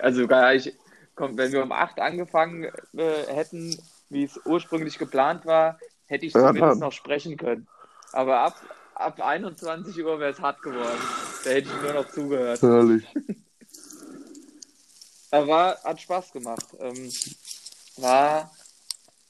[0.00, 0.74] Also gar ich,
[1.14, 2.64] komm, wenn wir um 8 angefangen
[2.96, 3.76] äh, hätten,
[4.08, 6.78] wie es ursprünglich geplant war, hätte ich Ja, zumindest dann.
[6.78, 7.68] noch sprechen können.
[8.12, 8.54] Aber ab,
[8.94, 10.98] ab 21 Uhr wäre es hart geworden.
[11.44, 12.62] Da hätte ich nur noch zugehört.
[12.62, 13.04] Herrlich.
[15.30, 16.66] Aber hat Spaß gemacht.
[16.80, 17.10] Ähm,
[17.96, 18.50] war,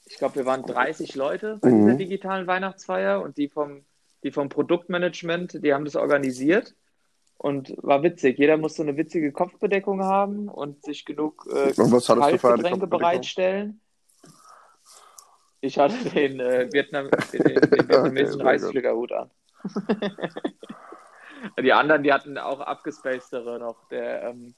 [0.05, 1.85] ich glaube, wir waren 30 Leute bei Mhm.
[1.85, 3.83] dieser digitalen Weihnachtsfeier und die vom,
[4.23, 6.75] die vom Produktmanagement, die haben das organisiert.
[7.37, 8.37] Und war witzig.
[8.37, 13.79] Jeder musste eine witzige Kopfbedeckung haben und sich genug äh, Und was Kaltgetränke bereitstellen.
[15.61, 19.29] Ich hatte den, äh, Vietnam, den, den vietnamesischen Reisfliegerhut an.
[21.61, 23.87] die anderen, die hatten auch abgespacedere noch.
[23.89, 24.55] Der, ähm,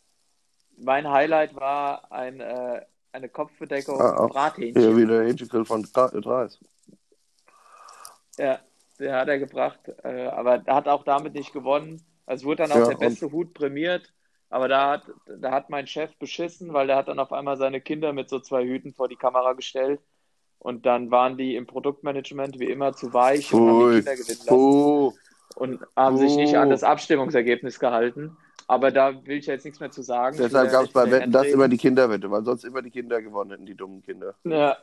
[0.77, 4.81] mein Highlight war ein, äh, eine Kopfbedeckung Ah, Brathähnchen.
[4.81, 6.59] Hier wieder Hähnchengrill von Dra- Dreis.
[8.37, 8.59] Ja,
[8.99, 12.01] der hat er gebracht, äh, aber er hat auch damit nicht gewonnen.
[12.25, 14.13] Also wurde dann auch Ja, der beste Hut prämiert,
[14.49, 15.03] aber da hat,
[15.39, 18.39] da hat mein Chef beschissen, weil der hat dann auf einmal seine Kinder mit so
[18.39, 19.99] zwei Hüten vor die Kamera gestellt
[20.63, 23.95] und dann waren die im Produktmanagement wie immer zu weich und haben die.
[23.97, 25.13] Kinder gewinnen lassen Puh.
[25.55, 26.59] und haben sich nicht Oh.
[26.59, 28.37] an das Abstimmungsergebnis gehalten.
[28.67, 30.37] Aber da will ich jetzt nichts mehr zu sagen.
[30.37, 33.51] Deshalb gab es bei Wetten das immer die Kinderwette, weil sonst immer die Kinder gewonnen
[33.51, 34.35] hätten, die dummen Kinder.
[34.45, 34.77] Ja,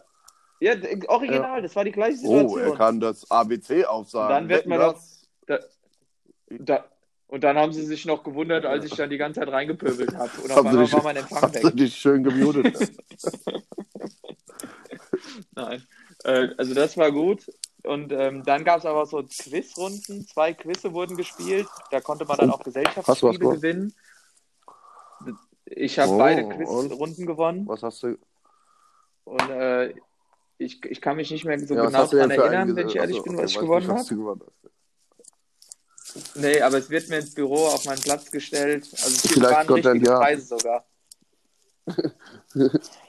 [0.61, 0.75] ja
[1.07, 2.61] original, das war die gleiche Oh, Situation.
[2.61, 4.35] er kann das ABC aufsagen.
[4.35, 5.29] Dann wird man das?
[5.47, 5.59] Da,
[6.51, 6.85] da,
[7.29, 10.31] und dann haben sie sich noch gewundert, als ich dann die ganze Zeit reingepöbelt habe.
[10.43, 11.77] Und auf einmal war mein Empfang Hast du weg.
[11.77, 12.77] dich schön gemutet?
[15.55, 15.87] Nein.
[16.25, 17.51] Äh, also das war gut.
[17.85, 20.27] Und ähm, dann gab es aber so Quizrunden.
[20.27, 21.68] Zwei Quizze wurden gespielt.
[21.90, 23.94] Da konnte man dann auch Gesellschaftsspiele gewinnen.
[25.64, 26.57] Ich habe Oh, beide und?
[26.57, 27.68] Quizrunden gewonnen.
[27.68, 28.16] Was hast du?
[29.25, 29.94] Und äh,
[30.59, 33.31] ich, ich kann mich nicht mehr so ja, genau daran erinnern, wenn ich ehrlich Achso,
[33.31, 34.53] bin, was ich gewonnen habe.
[36.35, 38.88] Nee, aber es wird mir ins Büro auf meinen Platz gestellt.
[38.92, 40.11] Also es gibt- Vielleicht waren richtige.
[40.11, 40.85] Preise sogar.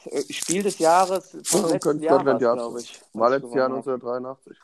[0.06, 3.02] Äh, Spiel des Jahres vom Ja, letzten Jahr, glaube ich.
[3.14, 3.36] Habe.
[3.36, 4.58] 1983.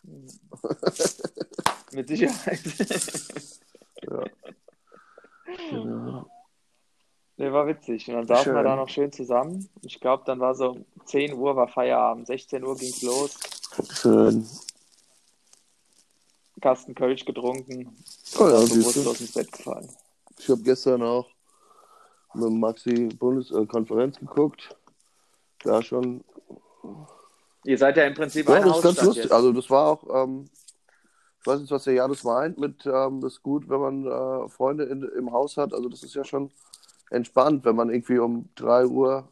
[1.92, 2.60] Mit Sicherheit.
[5.70, 6.26] Genau.
[7.38, 8.08] Der war witzig.
[8.08, 9.68] Und dann saßen wir da noch schön zusammen.
[9.82, 12.28] Ich glaube, dann war so 10 Uhr war Feierabend.
[12.28, 13.38] 16 Uhr ging's los.
[13.92, 14.48] Schön.
[16.62, 17.94] Kasten Kölsch getrunken.
[18.40, 19.90] Oh ja, und bewusstlos ins Bett gefallen.
[20.40, 21.28] Ich habe gestern auch
[22.36, 24.76] mit Maxi Bundeskonferenz geguckt.
[25.64, 26.24] Da schon
[27.66, 29.24] Ihr seid ja im Prinzip Ja, eine das ist ganz lustig.
[29.24, 29.34] jetzt.
[29.34, 30.46] Also das war auch, ähm,
[31.42, 34.50] ich weiß nicht, was der Janus meint mit, ähm, das ist gut, wenn man äh,
[34.50, 35.74] Freunde in, im Haus hat.
[35.74, 36.52] Also das ist ja schon
[37.10, 39.28] entspannt, wenn man irgendwie um 3 Uhr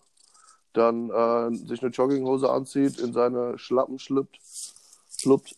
[0.73, 4.39] dann äh, sich eine Jogginghose anzieht, in seine Schlappen schlüpft,
[5.15, 5.55] schluppt,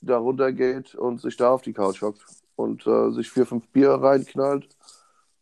[0.00, 2.24] da runtergeht und sich da auf die Couch hockt
[2.56, 4.66] und äh, sich vier, fünf Bier reinknallt.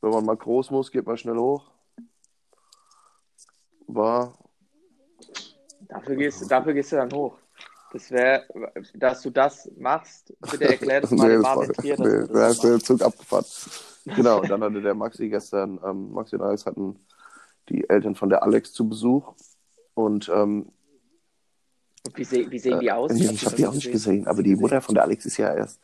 [0.00, 1.70] Wenn man mal groß muss, geht man schnell hoch.
[3.86, 4.32] War,
[5.90, 7.36] Dafür gehst, dafür gehst du dann hoch.
[7.92, 8.44] Das wäre,
[8.94, 12.78] dass du das machst, bitte erklär das mal Nee, dem Marvin Trier, nee.
[12.78, 13.44] Zug abgefahren.
[14.04, 17.00] Genau, und dann hatte der Maxi gestern, ähm, Maxi und Alex hatten
[17.68, 19.34] die Eltern von der Alex zu Besuch.
[19.94, 20.70] Und ähm,
[22.14, 23.10] wie, se wie sehen die aus?
[23.10, 25.52] äh, ich habe die auch nicht gesehen, aber die Mutter von der Alex ist ja
[25.52, 25.80] erst,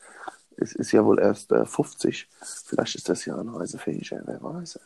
[0.57, 2.27] ist, ist ja wohl erst äh, 50.
[2.65, 4.79] Vielleicht ist das ja ein reisefähiger, wer weiß.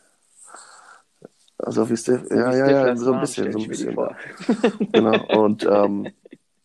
[1.58, 3.96] Also wisst ihr, ja, Wie ja, Stifler ja, so ein bisschen, so ein bisschen.
[4.92, 5.42] Genau.
[5.42, 6.08] Und ähm,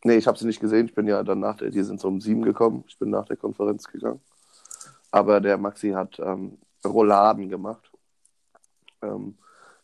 [0.04, 0.88] nee, ich habe sie nicht gesehen.
[0.88, 2.84] Ich bin ja dann nach der, die sind so um sieben gekommen.
[2.88, 4.22] Ich bin nach der Konferenz gegangen.
[5.12, 7.92] Aber der Maxi hat ähm, Rouladen gemacht.
[9.02, 9.38] Ähm,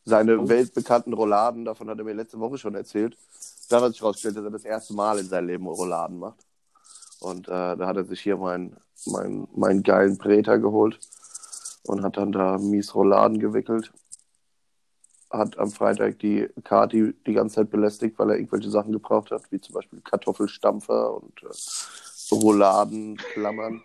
[0.06, 0.50] seine Oh.
[0.50, 3.16] weltbekannten Rouladen, davon hat er mir letzte Woche schon erzählt.
[3.70, 6.40] Da hat sich herausgestellt, dass er das erste Mal in seinem Leben Rouladen macht.
[7.20, 8.38] Und äh, da hat er sich hier
[9.06, 11.00] meinen mein, mein geilen Breter geholt
[11.84, 13.92] und hat dann da mies Rouladen gewickelt
[15.34, 19.52] hat am Freitag die Kati die ganze Zeit belästigt, weil er irgendwelche Sachen gebraucht hat,
[19.52, 23.82] wie zum Beispiel Kartoffelstampfer und äh, Rouladenklammern.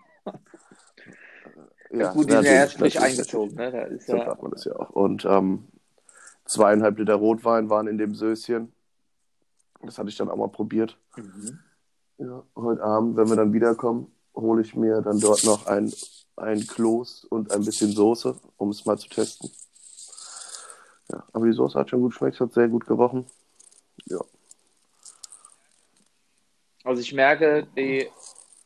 [1.90, 3.72] Ja, Gut, die sind ja natürlich, eingezogen, ne?
[3.72, 4.90] Da ist So ja, man das ja auch.
[4.90, 5.68] Und ähm,
[6.44, 8.72] zweieinhalb Liter Rotwein waren in dem Söschen.
[9.80, 10.98] Das hatte ich dann auch mal probiert.
[11.16, 11.60] Mhm.
[12.18, 15.92] Ja, heute Abend, wenn wir dann wiederkommen, hole ich mir dann dort noch ein,
[16.36, 19.50] ein Kloß und ein bisschen Soße, um es mal zu testen.
[21.10, 23.26] Ja, aber die Soße hat schon gut geschmeckt, hat sehr gut gerochen.
[24.06, 24.20] Ja.
[26.84, 28.08] Also ich merke, die,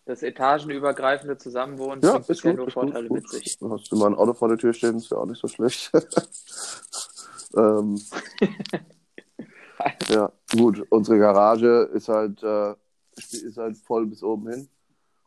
[0.05, 3.33] das etagenübergreifende Zusammenwohnen Ja, bringt gut, nur gut, Vorteile ist mit gut.
[3.33, 3.59] sich.
[3.61, 5.91] Hast du mal ein Auto vor der Tür stehen, ist ja auch nicht so schlecht.
[7.57, 8.01] ähm,
[10.09, 12.75] ja, gut, unsere Garage ist halt, äh,
[13.17, 14.69] ist halt voll bis oben hin.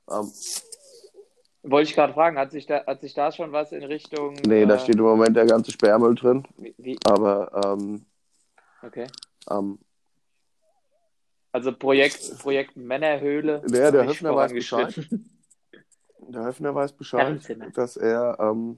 [0.10, 0.32] Ähm,
[1.68, 4.36] Wollte ich gerade fragen, hat sich, da, hat sich da schon was in Richtung...
[4.46, 6.44] nee, da äh, steht im Moment der ganze Sperrmüll drin,
[6.78, 8.06] Wie, aber ähm,
[8.84, 9.08] okay.
[9.50, 9.80] ähm,
[11.52, 13.63] Also Projekt, Projekt Männerhöhle.
[13.72, 15.32] Ja, der Höfner weiß vorangeschritten.
[16.30, 17.41] der Höfner weiß Bescheid,
[17.74, 18.78] dass er, ähm,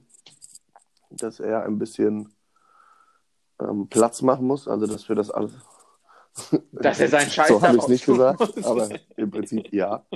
[1.09, 2.33] dass er ein bisschen
[3.59, 5.51] ähm, Platz machen muss, also dass wir das alles.
[6.71, 10.05] Dass er seinen Scheiß So habe ich da es nicht gesagt, aber im Prinzip ja.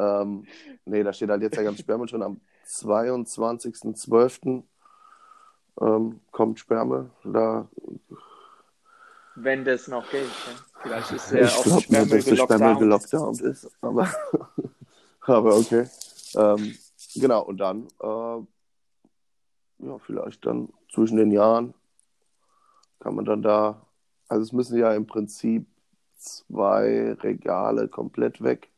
[0.00, 0.46] Ähm,
[0.86, 2.22] nee, da steht halt jetzt der ganze Sperrmüll drin.
[2.22, 4.62] Am 22.12.
[5.80, 7.10] Ähm, kommt Sperrmüll.
[7.24, 7.68] Da,
[9.34, 10.22] Wenn das noch geht.
[10.22, 10.52] Ja.
[10.82, 13.10] Vielleicht ist er ich auf glaube Sperrmüll nicht, dass der Sperrmüll gelockt.
[13.10, 14.08] gelockdownt ist, aber,
[15.20, 15.86] aber okay.
[16.34, 16.74] Ähm,
[17.14, 18.38] genau, und dann, äh,
[19.86, 21.74] ja, vielleicht dann zwischen den Jahren
[23.00, 23.86] kann man dann da,
[24.28, 25.66] also es müssen ja im Prinzip
[26.16, 28.70] zwei Regale komplett weg.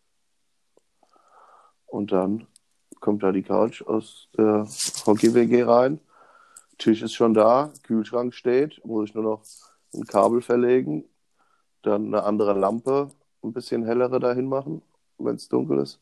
[1.93, 2.47] Und dann
[3.01, 4.67] kommt da die Couch aus der
[5.05, 6.01] Hockey-WG rein.
[6.79, 9.43] Tisch ist schon da, Kühlschrank steht, muss ich nur noch
[9.93, 11.05] ein Kabel verlegen,
[11.83, 13.11] dann eine andere Lampe,
[13.43, 14.81] ein bisschen hellere dahin machen,
[15.19, 16.01] wenn es dunkel ist.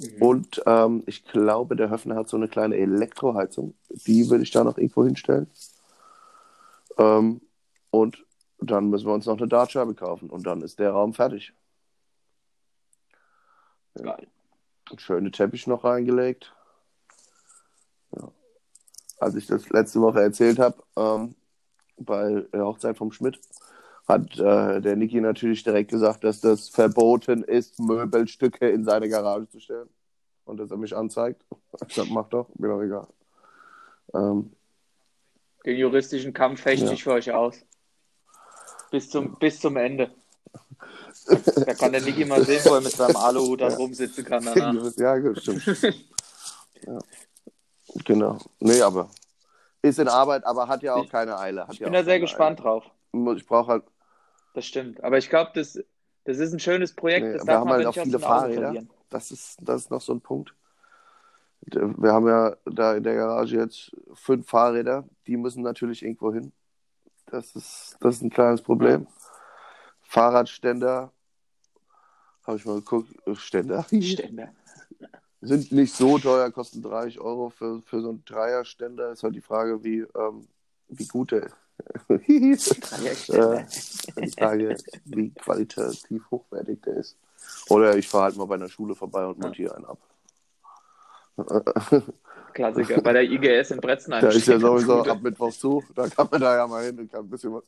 [0.00, 0.22] Mhm.
[0.22, 3.74] Und ähm, ich glaube, der Höfner hat so eine kleine Elektroheizung.
[3.88, 5.48] Die würde ich da noch irgendwo hinstellen.
[6.98, 7.40] Ähm,
[7.90, 8.24] und
[8.58, 10.28] dann müssen wir uns noch eine Dartscheibe kaufen.
[10.28, 11.52] Und dann ist der Raum fertig.
[13.94, 14.26] Geil.
[14.92, 16.54] Einen schönen Teppich noch reingelegt.
[18.14, 18.30] Ja.
[19.18, 21.34] Als ich das letzte Woche erzählt habe, ähm,
[21.96, 23.40] bei der Hochzeit vom Schmidt,
[24.06, 29.48] hat äh, der Niki natürlich direkt gesagt, dass das verboten ist, Möbelstücke in seine Garage
[29.48, 29.88] zu stellen.
[30.44, 31.42] Und dass er mich anzeigt.
[31.88, 33.06] Ich sag, mach doch, mir doch egal.
[34.12, 34.52] Ähm,
[35.64, 36.92] Den juristischen Kampf fechte Ja.
[36.92, 37.64] ich für euch aus.
[38.90, 40.10] Bis zum, bis zum Ende.
[41.26, 44.92] Da kann der Niki mal sehen, wo er mit seinem Aluhut dann rumsitzen kann danach.
[44.96, 45.64] ja, gut, stimmt.
[46.86, 46.98] ja.
[48.04, 48.38] Genau.
[48.60, 49.08] Nee, aber
[49.82, 51.66] ist in Arbeit, aber hat ja auch keine Eile.
[51.66, 52.84] Hat Ich ja bin da sehr gespannt drauf.
[53.12, 53.34] Eile.
[53.36, 53.84] Ich brauche halt
[54.54, 55.02] Das stimmt.
[55.02, 55.78] Aber ich glaube, das,
[56.24, 57.26] das ist ein schönes Projekt.
[57.26, 58.74] Nee, das wir haben halt auch viele Fahrräder.
[59.10, 60.54] Das ist, das ist noch so ein Punkt.
[61.64, 66.52] Wir haben ja da in der Garage jetzt fünf Fahrräder, die müssen natürlich irgendwo hin.
[67.26, 69.06] Das ist, das ist ein kleines Problem.
[70.12, 71.10] Fahrradständer,
[72.46, 74.52] habe ich mal geguckt, äh, Ständer Ständer.
[75.40, 79.12] sind nicht so teuer, kosten 30 Euro für, für so einen Dreierständer.
[79.12, 80.46] Ist halt die Frage, wie, ähm,
[80.88, 81.48] wie gut der
[82.08, 83.66] Dreierstelle.
[84.16, 87.16] Äh, ich sage, wie qualitativ hochwertig der ist.
[87.70, 89.98] Oder ich fahre halt mal bei einer Schule vorbei und montiere einen ab.
[92.52, 93.00] Klassiker.
[93.00, 94.20] Bei der IGS in Bretzenheim.
[94.20, 95.82] Da ist ja sowieso ab Mittwoch zu.
[95.94, 97.64] Da kann man da ja mal hin und kann ein bisschen was.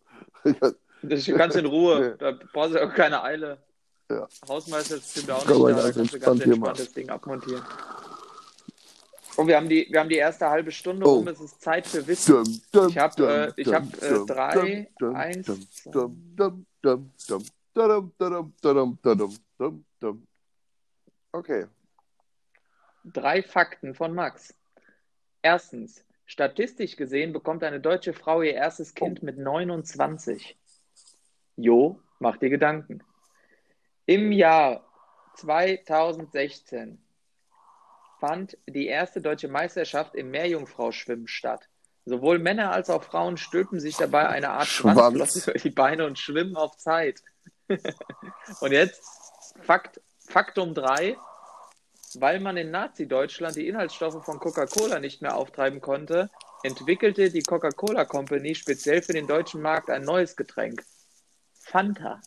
[1.09, 2.17] Das ist ganz in Ruhe.
[2.19, 3.59] Da brauchst du auch keine Eile.
[4.11, 4.29] Ja.
[4.49, 5.93] Hausmeister ist da auch nicht da.
[5.93, 7.63] Kannst du ganz entspannt das Ding abmontieren.
[9.37, 11.19] Und wir haben die, wir haben die erste halbe Stunde oh.
[11.19, 11.29] um.
[11.29, 12.45] Es ist Zeit für Wissen.
[12.45, 15.51] Dum, dum, ich habe äh, hab, äh, drei, eins.
[21.33, 21.67] Okay.
[23.05, 24.55] Drei Fakten von Max.
[25.43, 29.27] Erstens, statistisch gesehen bekommt eine deutsche Frau ihr erstes Kind oh.
[29.27, 30.57] mit 29.
[31.57, 33.03] Jo, mach dir Gedanken.
[34.07, 34.85] Im Jahr
[35.37, 36.99] 2016
[38.21, 41.69] fand die erste deutsche Meisterschaft im Meerjungfrauschwimmen statt.
[42.07, 44.95] Sowohl Männer als auch Frauen stülpen sich dabei eine Art Schwanz.
[44.95, 47.23] Über die Beine und schwimmen auf Zeit.
[48.61, 49.03] und jetzt
[49.63, 51.17] Fakt, Faktum 3.
[52.17, 56.31] Weil man in Nazi-Deutschland die Inhaltsstoffe von Coca-Cola nicht mehr auftreiben konnte,
[56.63, 60.85] entwickelte die Coca-Cola Company speziell für den deutschen Markt ein neues Getränk.
[61.65, 62.21] Fanta.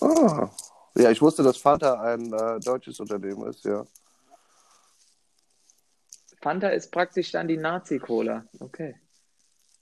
[0.00, 0.50] Ah.
[0.94, 3.84] Ja, ich wusste, dass Fanta ein äh, deutsches Unternehmen ist, ja.
[6.42, 8.44] Fanta ist praktisch dann die Nazi-Cola.
[8.58, 8.98] Okay,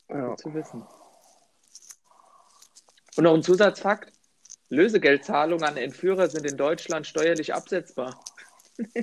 [0.09, 0.29] ja.
[0.29, 0.87] gut zu wissen.
[3.17, 4.13] Und noch ein Zusatzfakt.
[4.71, 8.21] Lösegeldzahlungen an Entführer sind in Deutschland steuerlich absetzbar.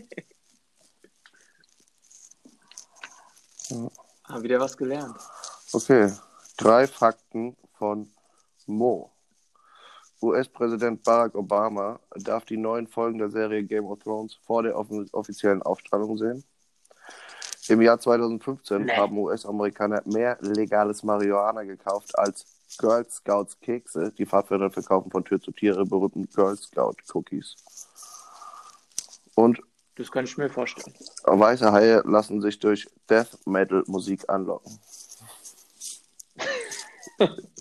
[3.70, 3.90] Ja.
[4.26, 5.20] Haben wieder was gelernt.
[5.72, 6.12] Okay.
[6.58, 8.12] Drei Fakten von
[8.66, 9.15] Mo.
[10.26, 14.90] US-Präsident Barack Obama darf die neuen Folgen der Serie Game of Thrones vor der off-
[15.12, 16.44] offiziellen Aufstrahlung sehen.
[17.68, 18.92] Im Jahr 2015 Nee.
[18.96, 22.46] haben US-Amerikaner mehr legales Marihuana gekauft als
[22.78, 27.56] Girl Scouts Kekse, die Pfadfinder verkaufen von Tür zu Tür ihre berühmten Girl Scout Cookies.
[29.36, 29.62] Und
[29.96, 30.94] Das kann ich mir vorstellen.
[31.24, 34.78] weiße Haie lassen sich durch Death Metal Musik anlocken.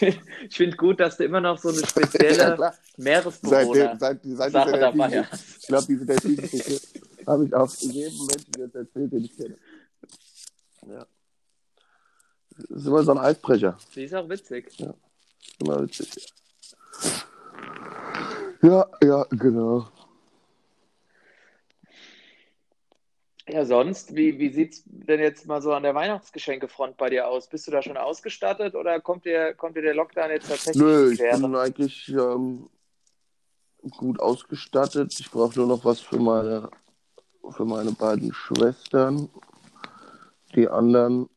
[0.48, 2.74] Ich finde gut, dass du immer noch so eine Ja, spezielle klar.
[2.96, 5.58] Meeresbewohner Seitdem, seit, seit Sache dabei hast.
[5.60, 6.80] Ich glaube, diese Delfin-Geschichte
[7.26, 9.56] habe ich auch jedem Menschen jetzt erzählt, den ich kenne.
[10.88, 11.06] Ja.
[12.68, 13.78] Das ist immer so ein Eisbrecher.
[13.94, 14.70] Die ist auch witzig.
[15.58, 16.32] Immer witzig.
[18.62, 19.88] Ja, ja, genau.
[23.48, 27.26] Ja, sonst, wie, wie sieht es denn jetzt mal so an der Weihnachtsgeschenkefront bei dir
[27.26, 27.48] aus?
[27.48, 31.12] Bist du da schon ausgestattet oder kommt dir, kommt dir der Lockdown jetzt tatsächlich Nö,
[31.12, 32.68] ich bin eigentlich ähm,
[33.96, 35.18] gut ausgestattet.
[35.18, 36.70] Ich brauche nur noch was für meine,
[37.50, 39.28] für meine beiden Schwestern.
[40.54, 41.28] Die anderen,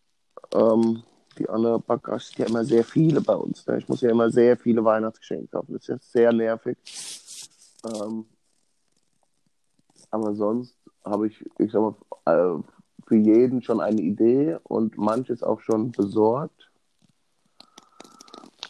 [0.53, 1.01] ähm,
[1.39, 3.65] die andere Bagage sind ja immer sehr viele bei uns.
[3.65, 3.79] Ne?
[3.79, 5.73] Ich muss ja immer sehr viele Weihnachtsgeschenke kaufen.
[5.73, 6.77] Das ist jetzt sehr nervig.
[7.83, 8.25] Ähm,
[10.11, 12.61] aber sonst habe ich, ich sag mal, äh,
[13.07, 16.71] für jeden schon eine Idee und manches auch schon besorgt.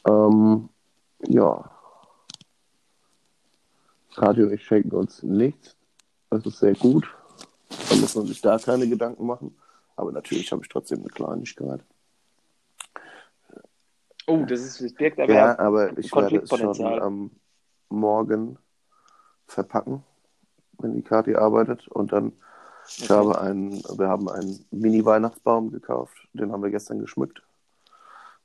[0.08, 0.70] Ähm,
[1.28, 1.72] ja.
[4.16, 5.76] Kati und ich schenken uns nichts.
[6.30, 7.08] Das ist sehr gut.
[7.90, 9.56] Da muss man sich da keine Gedanken machen.
[9.96, 11.82] Aber natürlich habe ich trotzdem eine Kleinigkeit.
[14.28, 17.32] Oh, das, ist, das birgt aber Ja, aber ich werde es schon am
[17.90, 18.58] Morgen
[19.48, 20.04] verpacken,
[20.80, 21.88] wenn die Kati arbeitet.
[21.88, 22.34] Und dann,
[22.98, 23.12] ich Okay.
[23.14, 26.18] habe einen, wir haben einen Mini-Weihnachtsbaum gekauft.
[26.34, 27.44] Den haben wir gestern geschmückt.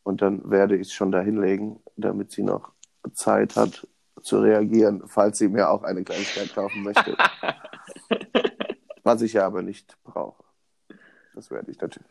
[0.03, 2.73] Und dann werde ich es schon da hinlegen, damit sie noch
[3.13, 3.87] Zeit hat
[4.23, 7.17] zu reagieren, falls sie mir auch eine Kleinigkeit kaufen möchte.
[9.03, 10.43] Was ich ja aber nicht brauche.
[11.35, 12.11] Das werde ich natürlich.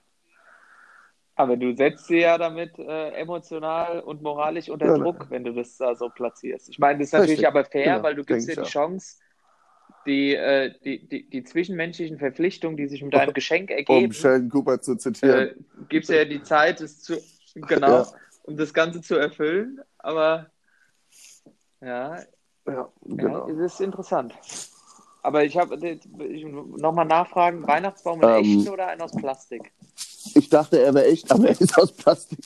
[1.35, 5.03] Aber du setzt sie ja damit äh, emotional und moralisch unter Ja, ne.
[5.03, 6.67] Druck, wenn du das da so platzierst.
[6.69, 9.17] Ich meine, das ist natürlich Richtig, aber fair, genau, weil du gibst dir die Chance,
[10.05, 14.49] die, äh, die, die, die zwischenmenschlichen Verpflichtungen, die sich mit deinem Geschenk ergeben, Um Sheldon
[14.49, 15.49] Cooper zu zitieren.
[15.49, 15.55] äh,
[15.89, 17.17] gibst dir die Zeit, es zu,
[17.55, 18.07] genau, Ja.
[18.43, 19.79] um das Ganze zu erfüllen.
[19.97, 20.49] Aber
[21.81, 22.23] ja,
[22.65, 23.47] ja, genau.
[23.47, 24.33] ja, es ist interessant.
[25.21, 25.77] Aber ich habe
[26.77, 29.71] nochmal nachfragen, Weihnachtsbaum in Ähm, echten oder ein aus Plastik?
[30.33, 32.39] Ich dachte, er wäre echt, aber er ist aus Plastik.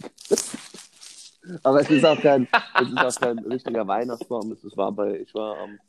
[1.64, 2.48] aber es ist auch kein,
[2.82, 4.52] es ist auch kein richtiger Weihnachtsbaum.
[4.52, 5.80] Es war bei, ich war am ähm,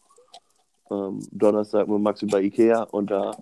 [1.30, 3.36] Donnerstag mit Maxi bei Ikea und da,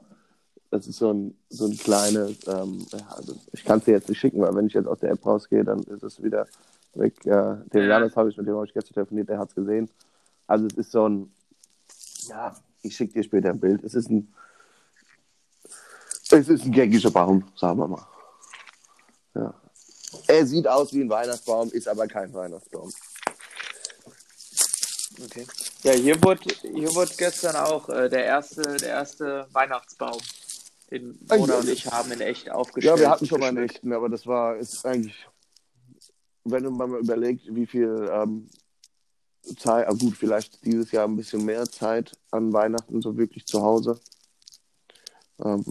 [0.70, 4.08] das ist so ein, so ein kleines, ähm, ja, also ich kann es dir jetzt
[4.08, 6.46] nicht schicken, weil wenn ich jetzt aus der App rausgehe, dann ist es wieder
[6.94, 7.14] weg.
[7.26, 7.30] Äh,
[7.72, 7.82] den Ja.
[7.98, 9.88] Janis habe ich, mit dem habe ich gestern telefoniert, der hat es gesehen.
[10.46, 11.32] Also es ist so ein,
[12.28, 13.82] ja, ich schicke dir später ein Bild.
[13.84, 14.32] Es ist ein,
[16.30, 18.06] es ist ein gängiger Baum, sagen wir mal.
[19.34, 19.54] Ja.
[20.26, 22.90] Er sieht aus wie ein Weihnachtsbaum, ist aber kein Weihnachtsbaum.
[25.24, 25.46] Okay.
[25.82, 30.20] Ja, hier wurde, hier wurde gestern auch äh, der, erste, der erste Weihnachtsbaum,
[30.90, 32.98] den Mona und ich haben in echt aufgestellt.
[32.98, 35.26] Ja, wir hatten schon mal einen echten, aber das war ist eigentlich,
[36.44, 38.48] wenn man mal überlegt, wie viel ähm,
[39.56, 43.60] Zeit, ah, gut, vielleicht dieses Jahr ein bisschen mehr Zeit an Weihnachten so wirklich zu
[43.62, 43.98] Hause,
[45.42, 45.64] ähm,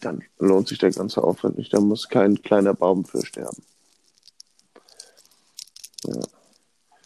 [0.00, 1.74] dann lohnt sich der ganze Aufwand nicht.
[1.74, 3.62] Da muss kein kleiner Baum für sterben.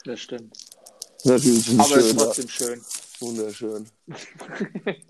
[0.05, 0.68] Das stimmt.
[1.29, 2.85] Natürlich es Aber es ist schön, trotzdem schön.
[3.21, 3.89] wunderschön.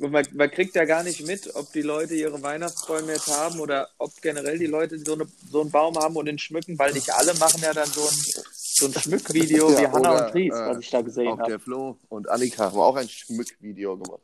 [0.00, 3.60] Und man, man kriegt ja gar nicht mit, ob die Leute ihre Weihnachtsbäume jetzt haben
[3.60, 6.92] oder ob generell die Leute so, eine, so einen Baum haben und den schmücken, weil
[6.94, 8.16] nicht alle machen ja dann so ein,
[8.52, 11.38] so ein Schmückvideo Ja, wie Hannah oder, und Dries, äh, was ich da gesehen Auch
[11.38, 11.50] habe.
[11.50, 14.22] der Flo und Annika haben auch ein Schmückvideo gemacht.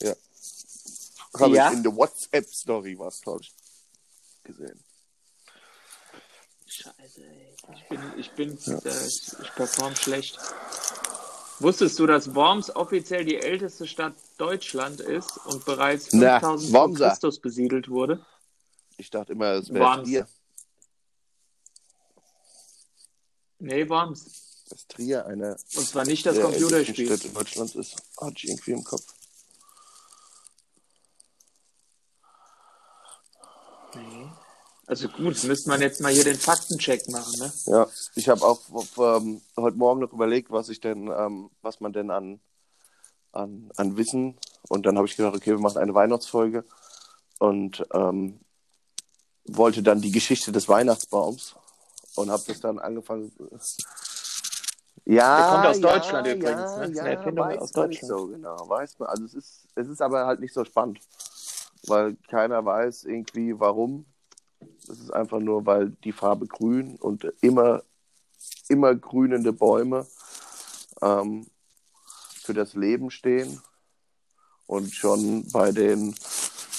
[0.00, 0.14] Ja.
[1.38, 1.68] Habe Ja?
[1.70, 3.54] ich in der WhatsApp-Story was, habe ich
[4.44, 4.78] gesehen.
[6.66, 7.51] Scheiße, ey.
[7.74, 10.38] Ich bin, ich bin, äh, ich, ich perform schlecht.
[11.60, 16.80] Wusstest du, dass Worms offiziell die älteste Stadt Deutschland ist und bereits Na, 5000 vor
[16.80, 17.08] Wormser.
[17.10, 18.24] Christus besiedelt wurde?
[18.96, 20.08] Ich dachte immer, es wäre Worms.
[20.08, 20.28] Trier.
[23.60, 24.64] Nee, Worms.
[24.68, 27.06] Dass Trier eine Und zwar nicht das Computerspiel.
[27.06, 27.96] Städte Deutschlands ist.
[28.20, 29.04] Hatte ich irgendwie im Kopf.
[33.94, 34.32] Nee.
[34.86, 37.52] Also gut, müsste man jetzt mal hier den Faktencheck machen, ne?
[37.66, 41.80] Ja, ich habe auch auf, ähm, heute Morgen noch überlegt, was ich denn, ähm, was
[41.80, 42.40] man denn an,
[43.30, 46.64] an, an Wissen und dann habe ich gedacht, okay, wir machen eine Weihnachtsfolge
[47.38, 48.40] und ähm,
[49.46, 51.56] wollte dann die Geschichte des Weihnachtsbaums
[52.16, 53.32] und habe das dann angefangen.
[55.04, 56.80] Ja, Der kommt aus ja, Deutschland übrigens, ne?
[56.80, 58.08] Das ist eine Erfindung aus Deutschland.
[58.08, 59.08] So genau, weiß man.
[59.08, 61.00] Also es ist, es ist aber halt nicht so spannend,
[61.86, 64.06] weil keiner weiß irgendwie warum.
[64.88, 67.82] Es ist einfach nur, weil die Farbe grün und immer,
[68.68, 70.06] immer grünende Bäume
[71.00, 71.46] ähm,
[72.42, 73.60] für das Leben stehen
[74.66, 76.14] und schon bei den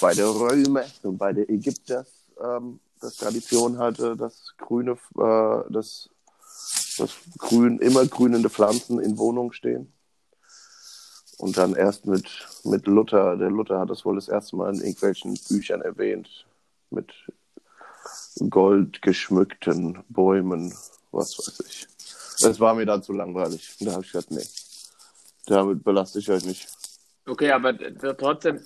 [0.00, 2.04] bei der Römer und bei der Ägypter
[2.42, 6.10] ähm, das Tradition hatte, dass grüne äh, das,
[6.98, 9.92] das grün immer grünende Pflanzen in Wohnungen stehen.
[11.38, 12.28] Und dann erst mit,
[12.64, 16.46] mit Luther, der Luther hat das wohl das erste Mal in irgendwelchen Büchern erwähnt,
[16.90, 17.12] mit
[18.50, 20.74] goldgeschmückten Bäumen,
[21.12, 21.86] was weiß ich.
[22.40, 23.76] Das war mir dann zu langweilig.
[23.80, 24.44] Da habe ich gesagt, nee,
[25.46, 26.68] damit belaste ich euch nicht.
[27.26, 27.72] Okay, aber
[28.18, 28.60] trotzdem,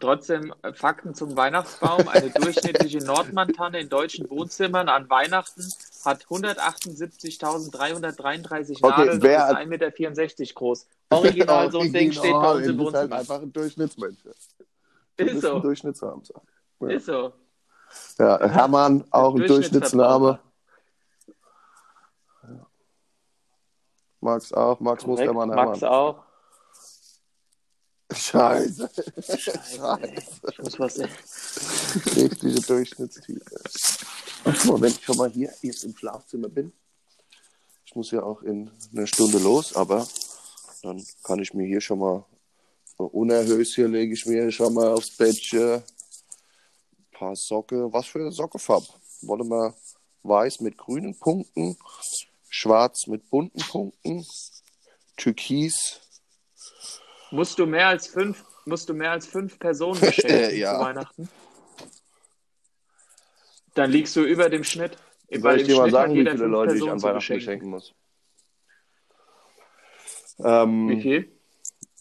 [0.00, 2.08] trotzdem äh, Fakten zum Weihnachtsbaum.
[2.08, 5.62] Eine durchschnittliche Nordmantanne in deutschen Wohnzimmern an Weihnachten
[6.04, 9.90] hat 178.333 Okay, Nadeln und ist 1,64 Meter
[10.54, 10.86] groß.
[11.10, 13.20] Original, so ein Ding steht bei uns im Du bist halt Wohnzimmer.
[13.20, 14.18] einfach ein Durchschnittsmensch.
[15.16, 16.42] Du Ist ein so, Durchschnittshamster.
[16.80, 16.88] Ja.
[16.88, 17.32] ist so.
[18.18, 20.40] Ja, Hermann, auch ein Durchschnittsname.
[24.20, 25.98] Max auch, Max Korrekt, Mustermann, Max Hermann.
[25.98, 26.24] auch.
[28.12, 28.90] Scheiße.
[29.18, 30.22] Scheiße, ey.
[30.50, 30.98] Ich muss was
[32.16, 33.44] Richtige Durchschnittstype.
[34.56, 36.72] So, wenn ich schon mal hier jetzt im Schlafzimmer bin,
[37.84, 40.06] ich muss ja auch in einer Stunde los, aber
[40.82, 42.24] dann kann ich mir hier schon mal
[42.96, 45.82] unerhöht hier lege ich mir schon mal aufs Bettchen
[47.24, 47.92] paar Socke.
[47.92, 48.86] Was für eine Sockefarbe?
[49.22, 49.74] Wollen wir
[50.22, 51.76] weiß mit grünen Punkten,
[52.48, 54.26] schwarz mit bunten Punkten,
[55.16, 56.00] türkis.
[57.30, 60.78] Musst du mehr als fünf, musst du mehr als fünf Personen beschenken Ja.
[60.78, 61.28] zu Weihnachten?
[63.74, 64.96] Dann liegst du über dem Schnitt.
[65.30, 67.92] Soll ich dir mal Schnitt sagen, wie viele Leute ich an Weihnachten beschenken muss?
[70.38, 71.32] Ähm, Wie viel?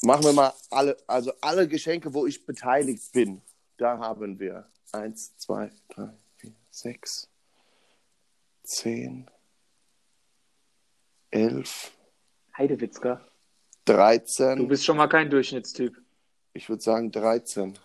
[0.01, 3.41] Machen wir mal alle, also alle Geschenke, wo ich beteiligt bin.
[3.78, 4.67] Da haben wir
[4.98, 7.28] eins, zwei, drei, vier, sechs,
[8.64, 9.30] zehn,
[11.32, 11.91] elf,
[12.58, 13.26] Heidewitzka.
[13.86, 14.68] Du 13.
[14.68, 15.98] bist schon mal kein Durchschnittstyp.
[16.54, 17.78] Ich würde sagen 13.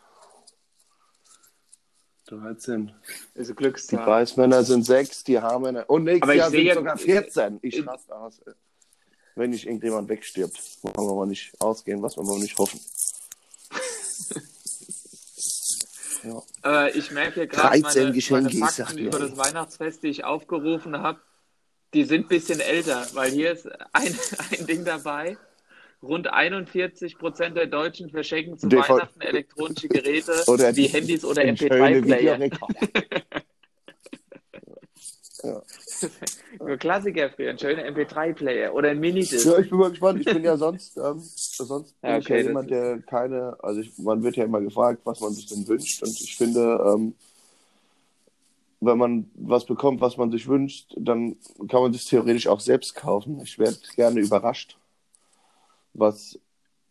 [2.26, 2.92] 13.
[3.34, 4.06] Also Die Glückszahl.
[4.06, 5.88] Weißmänner sind sechs, die Haarmänner.
[5.88, 7.58] Und nächstes Aber ich Jahr sind ja- sogar 14.
[7.62, 8.40] Ich raste aus.
[9.34, 10.60] Wenn nicht irgendjemand wegstirbt.
[10.82, 12.78] Wollen wir mal nicht ausgehen, was wir mal nicht hoffen.
[16.24, 16.42] Ja.
[16.86, 20.98] Äh, ich merke gerade 13 meine, Geschenke, meine Fakten über das Weihnachtsfest, die ich aufgerufen
[20.98, 21.20] habe,
[21.94, 24.18] die sind ein bisschen älter, weil hier ist ein,
[24.58, 25.36] ein Ding dabei.
[26.02, 30.32] Rund 41 Prozent der Deutschen verschenken zu Weihnachten elektronische Geräte
[30.76, 31.72] wie die- Handys oder Den schönen
[32.04, 32.38] MP3-Player.
[36.64, 39.52] Nur Klassiker früher, ein schöner MP3-Player oder ein Minidisc.
[39.52, 40.20] Ja, ich bin mal gespannt.
[40.20, 43.56] Ich bin ja sonst, ähm, sonst bin Ja, ich okay, ja das jemand, der keine,
[43.62, 46.02] also ich, man wird ja immer gefragt, was man sich denn wünscht.
[46.02, 47.14] Und ich finde, ähm,
[48.80, 51.36] wenn man was bekommt, was man sich wünscht, dann
[51.68, 53.40] kann man sich theoretisch auch selbst kaufen.
[53.40, 54.78] Ich werde gerne überrascht,
[55.94, 56.38] was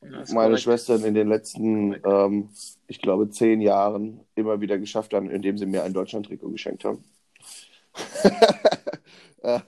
[0.01, 0.57] Ja, meine korrekt.
[0.57, 2.49] Schwestern in den letzten, ähm,
[2.87, 7.03] ich glaube, zehn Jahren immer wieder geschafft haben, indem sie mir ein Deutschland-Trikot geschenkt haben.
[9.43, 9.63] Ja.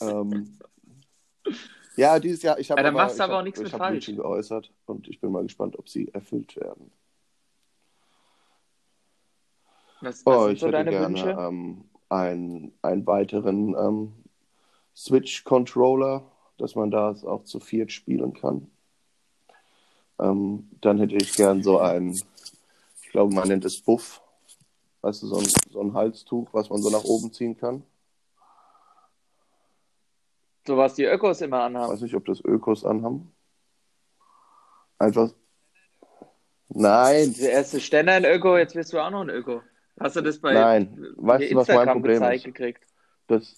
[0.00, 0.58] ähm,
[1.96, 3.90] ja, dieses Jahr, ich habe Ja, aber, ich aber auch hab- ich hab.
[3.90, 6.90] Wünsche geäußert und ich bin mal gespannt, ob sie erfüllt werden.
[10.00, 14.12] Was, was Oh, sind ich so hätte deine gerne ähm, einen, einen weiteren ähm,
[14.96, 16.24] Switch-Controller,
[16.58, 18.70] dass man da auch zu viert spielen kann.
[20.18, 22.20] Ähm, dann hätte ich gern so ein,
[23.02, 24.22] ich glaube, man nennt es Buff.
[25.02, 27.82] Weißt du, so ein, so ein Halstuch, was man so nach oben ziehen kann.
[30.66, 31.92] So was die Ökos immer Ich anhaben.
[31.92, 33.32] weiß nicht, ob das Ökos anhaben.
[34.98, 35.30] Einfach.
[36.68, 39.62] Nein, Der erste Ständer ein Öko, jetzt wirst du auch noch ein Öko.
[39.98, 40.96] Hast du das bei Nein.
[41.16, 42.44] Weißt du, was mein Problem ist?
[42.44, 42.86] gekriegt?
[43.26, 43.54] dass,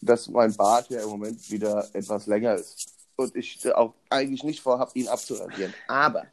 [0.00, 2.92] dass mein Bart ja im Moment wieder etwas länger ist.
[3.16, 5.72] Und ich auch eigentlich nicht vorhabe, ihn abzurasieren.
[5.88, 6.26] Aber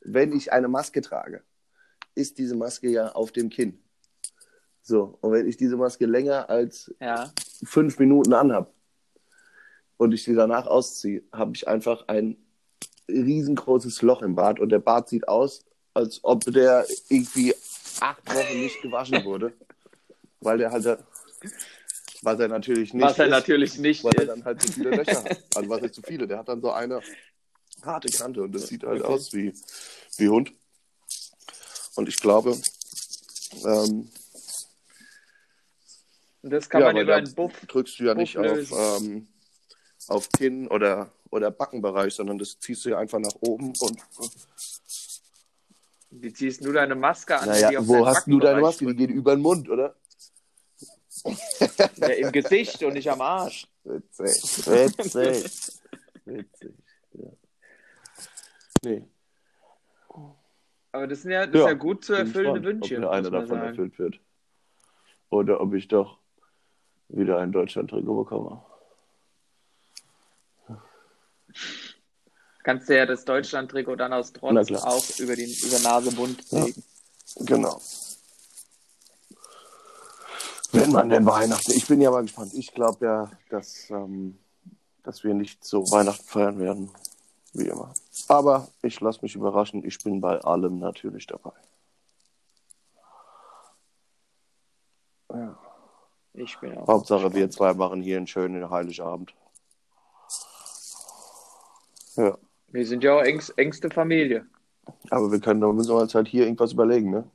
[0.00, 1.42] wenn ich eine Maske trage,
[2.18, 3.78] ist diese Maske ja auf dem Kinn.
[4.82, 7.32] So, und wenn ich diese Maske länger als Ja.
[7.62, 8.72] fünf Minuten anhab
[9.96, 12.36] und ich sie danach ausziehe, habe ich einfach ein
[13.08, 15.64] riesengroßes Loch im Bart und der Bart sieht aus,
[15.94, 17.54] als ob der irgendwie
[18.00, 19.52] acht Wochen nicht gewaschen wurde,
[20.40, 20.84] weil der halt,
[22.22, 24.28] was er natürlich nicht Was er ist, natürlich nicht weil er ist.
[24.28, 25.42] dann halt zu viele Löcher hat.
[25.54, 26.26] Also was ist zu viele?
[26.26, 27.00] Der hat dann so eine
[27.82, 29.12] harte Kante und das sieht halt Okay.
[29.12, 29.52] aus wie,
[30.16, 30.52] wie Hund.
[31.98, 32.56] Und ich glaube,
[33.64, 34.08] ähm,
[36.42, 37.52] Und das kann man weil über einen Buff.
[37.66, 38.78] drückst du ja nicht Buff auf, lösen.
[38.78, 39.28] ähm,
[40.06, 43.98] auf Kinn oder, oder Backenbereich, sondern das ziehst du ja einfach nach oben und
[46.10, 47.48] Wie ziehst du deine Maske an?
[47.48, 48.86] naja, auf wo hast du deine Maske?
[48.86, 49.96] Die geht über den Mund, oder?
[51.96, 53.66] Ja, Im Gesicht und nicht am Arsch.
[53.82, 54.66] Witzig.
[54.68, 55.52] Witzig.
[56.26, 56.74] Witzig.
[57.14, 57.30] Ja.
[58.84, 59.02] Nee.
[60.98, 62.96] Aber das sind ja, das ist ja gut zu erfüllende Wünsche.
[62.96, 63.68] Ob mir einer davon sagen.
[63.68, 64.20] erfüllt wird.
[65.30, 66.18] Oder ob ich doch
[67.08, 68.60] wieder ein Deutschland-Trikot bekomme.
[72.64, 76.10] Kannst du ja das Deutschland-Trikot dann aus Trotz auch über, den, über Nase,
[76.50, 76.64] Ja.
[76.64, 76.82] legen.
[77.42, 77.80] Genau.
[80.72, 81.70] Wenn man denn Weihnachten.
[81.70, 82.54] Ich bin ja mal gespannt.
[82.54, 84.36] Ich glaube ja, dass, ähm,
[85.04, 86.90] dass wir nicht so Weihnachten feiern werden.
[87.54, 87.92] Wie immer.
[88.28, 89.84] Aber ich lasse mich überraschen.
[89.84, 91.52] Ich bin bei allem natürlich dabei.
[95.32, 95.58] Ja.
[96.34, 96.86] Ich bin auch.
[96.86, 99.34] Hauptsache, wir zwei machen hier einen schönen Heiligabend.
[102.16, 102.38] Ja.
[102.68, 104.46] Wir sind ja auch engst, engste Familie.
[105.10, 107.30] Aber wir können, da müssen wir uns halt hier irgendwas überlegen, ne?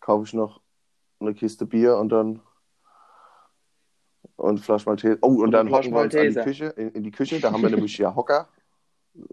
[0.00, 0.60] Kaufe ich noch
[1.20, 2.40] eine Kiste Bier und dann
[4.36, 5.18] und Flasch Malteser.
[5.22, 6.44] Oh, und Und dann hocken wir uns an die Malteser.
[6.44, 8.48] Küche, in, in die Küche, da haben wir nämlich ja Hocker.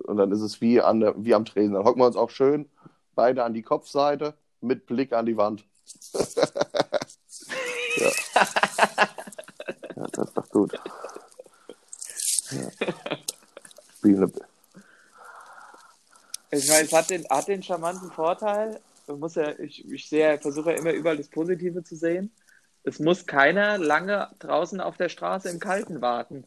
[0.03, 1.73] Und dann ist es wie, an der, wie am Tresen.
[1.73, 2.69] Dann hocken wir uns auch schön
[3.15, 5.65] beide an die Kopfseite mit Blick an die Wand.
[7.95, 8.11] ja.
[9.95, 10.73] ja, das ist doch gut.
[12.51, 12.69] Ja.
[16.51, 18.79] Ich meine, es hat den, hat den charmanten Vorteil.
[19.07, 22.31] Man muss ja, ich, ich sehe, versuche ja immer überall das Positive zu sehen.
[22.83, 26.45] Es muss keiner lange draußen auf der Straße im Kalten warten.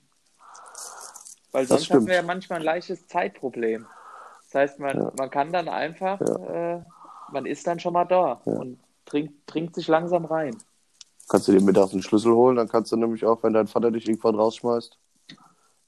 [1.56, 3.86] Weil sonst haben wir ja manchmal ein leichtes Zeitproblem.
[4.44, 5.12] Das heißt, man, Ja.
[5.16, 6.82] man kann dann einfach, äh,
[7.32, 8.52] man ist dann schon mal da Ja.
[8.52, 10.54] und trinkt, trinkt sich langsam rein.
[11.30, 13.90] Kannst du dir mittags einen Schlüssel holen, dann kannst du nämlich auch, wenn dein Vater
[13.90, 14.98] dich irgendwann rausschmeißt,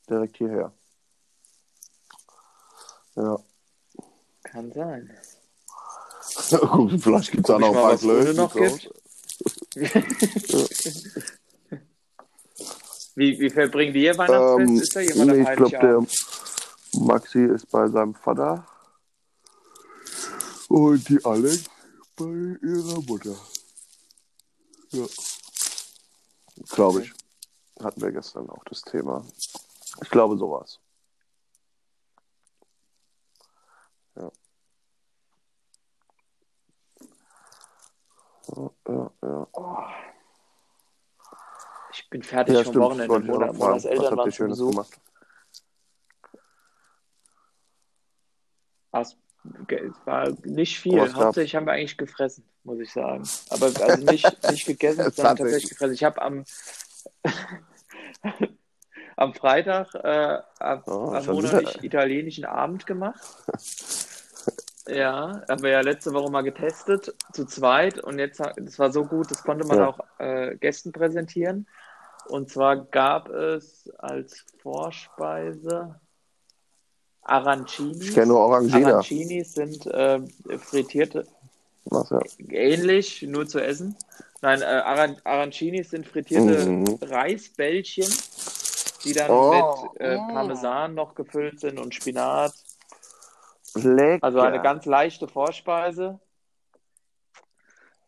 [0.09, 0.73] direkt hierher.
[3.15, 3.37] Ja.
[4.45, 5.11] Kann sein.
[6.73, 8.35] Gut, vielleicht gibt es auch noch ein paar was Ude Klöße.
[8.41, 8.61] noch so.
[8.61, 8.91] gibt.
[13.19, 14.71] Wie, wie verbringen die ihr Weihnachtsfest?
[14.71, 16.07] Ähm, ist da jemand nee, am ich glaube,
[16.93, 17.01] der?
[17.01, 18.65] Maxi ist bei seinem Vater
[20.69, 21.65] und die Alex
[22.15, 23.35] bei ihrer Mutter.
[24.91, 25.05] Ja.
[26.71, 27.13] Glaube ich.
[27.83, 29.25] Hatten wir gestern auch das Thema.
[30.01, 30.79] Ich glaube, sowas.
[34.15, 34.31] Ja.
[38.55, 39.49] Ja, ja, ja.
[42.09, 42.85] Ich bin fertig Ja, vom stimmt.
[42.87, 43.05] Wochenende.
[43.19, 43.75] Ich auch Mona, noch Monas fragen.
[43.77, 44.71] Was Eltern waren zu Schönes Besuch.
[44.71, 45.01] gemacht?
[48.93, 49.17] Es
[50.07, 50.97] war nicht viel.
[50.97, 51.15] Gab's?
[51.17, 53.29] Hauptsächlich haben wir eigentlich gefressen, muss ich sagen.
[53.51, 55.69] Aber also nicht, nicht gegessen, sondern Tatsächlich.
[55.69, 55.93] gefressen.
[55.93, 56.45] Ich habe am,
[59.17, 63.21] am Freitag äh, am, Oh, am Monat nicht italienischen Abend gemacht.
[64.91, 67.99] Ja, haben wir ja letzte Woche mal getestet, zu zweit.
[67.99, 69.89] Und jetzt, das war so gut, das konnte man Ja.
[69.89, 71.69] auch äh, Gästen präsentieren.
[72.29, 75.99] Und zwar gab es als Vorspeise
[77.23, 78.05] Arancini.
[78.05, 78.89] Ich kenne nur Orangina.
[78.89, 80.21] Arancinis sind äh,
[80.59, 81.27] frittierte,
[81.85, 82.21] Was, ja.
[82.51, 83.97] ähnlich, nur zu essen.
[84.41, 86.99] Nein, äh, Aran Arancinis sind frittierte Mhm.
[87.03, 88.07] Reisbällchen,
[89.05, 89.51] die dann Oh,
[89.91, 90.33] mit äh, oh.
[90.33, 92.53] Parmesan noch gefüllt sind und Spinat.
[93.75, 94.25] Lecker.
[94.25, 96.19] Also eine ganz leichte Vorspeise.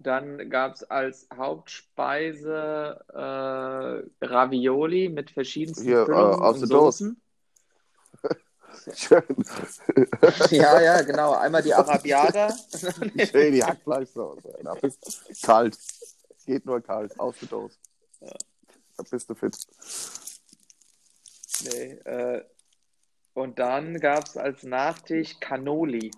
[0.02, 6.78] Dann gab es als Hauptspeise äh, Ravioli mit verschiedensten Hier, äh, Füllungen aus und der
[6.78, 7.16] Dose.
[8.94, 9.22] Schön,
[10.50, 11.34] Ja, ja, genau.
[11.34, 12.48] Einmal die Arabiata.
[13.30, 14.58] schön die Hackfleischsoße.
[14.62, 15.76] Da bist kalt.
[15.76, 17.18] Es geht nur kalt.
[17.20, 17.76] Aus der Dose.
[18.20, 19.54] Da bist du fit.
[21.64, 22.44] nee, äh,
[23.34, 26.10] und dann gab es als Nachtisch Cannoli.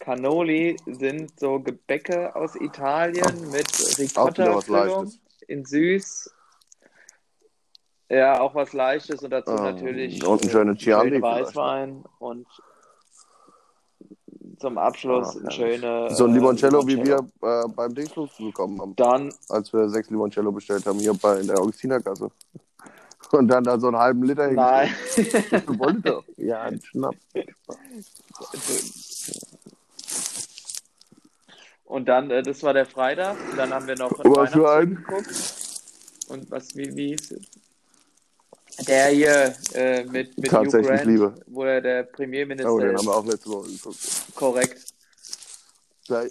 [0.00, 5.12] Cannoli sind so Gebäcke aus Italien mit Ricotta-Füllung
[5.46, 6.30] in süß.
[8.08, 11.46] Ja, auch was Leichtes und dazu Ähm, natürlich und ein äh, schöner Chianti schönen vielleicht.
[11.48, 12.46] Weißwein und
[14.58, 15.80] zum Abschluss Ah, ein herrlich.
[15.80, 17.64] schöner So ein äh, Limoncello, wie wir Limoncello.
[17.64, 21.46] äh, beim Dingsflug bekommen haben, Dann, als wir sechs Limoncello bestellt haben, hier bei, in
[21.46, 22.30] der Augustinergasse.
[23.32, 24.92] Und dann da so einen halben Liter nein.
[26.02, 26.24] doch.
[26.36, 27.14] Ja, ein Schnapp.
[31.90, 33.36] Und dann, äh, das war der Freitag.
[33.56, 35.04] Dann haben wir noch einen Was für Weihnachtsfilm ein?
[35.04, 35.34] geguckt.
[36.28, 38.86] Und was, wie, wie hieß es?
[38.86, 41.34] Der hier äh, mit, mit Tatsächlich Grant, Liebe.
[41.48, 43.00] wo er der Premierminister Oh, den ist.
[43.00, 43.98] haben wir auch letzte Woche geguckt.
[44.36, 44.84] Korrekt.
[46.06, 46.22] Da,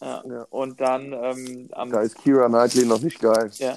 [0.00, 0.22] Ja.
[0.24, 0.42] Ja.
[0.50, 3.50] Und dann ähm, am da ist Kira Knightley noch nicht geil.
[3.56, 3.76] ja,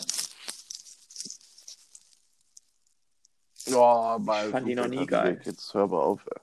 [3.73, 5.41] Oh, mal, Ich fand die noch nie geil.
[5.43, 6.21] Jetzt hör mal auf.
[6.28, 6.41] ey.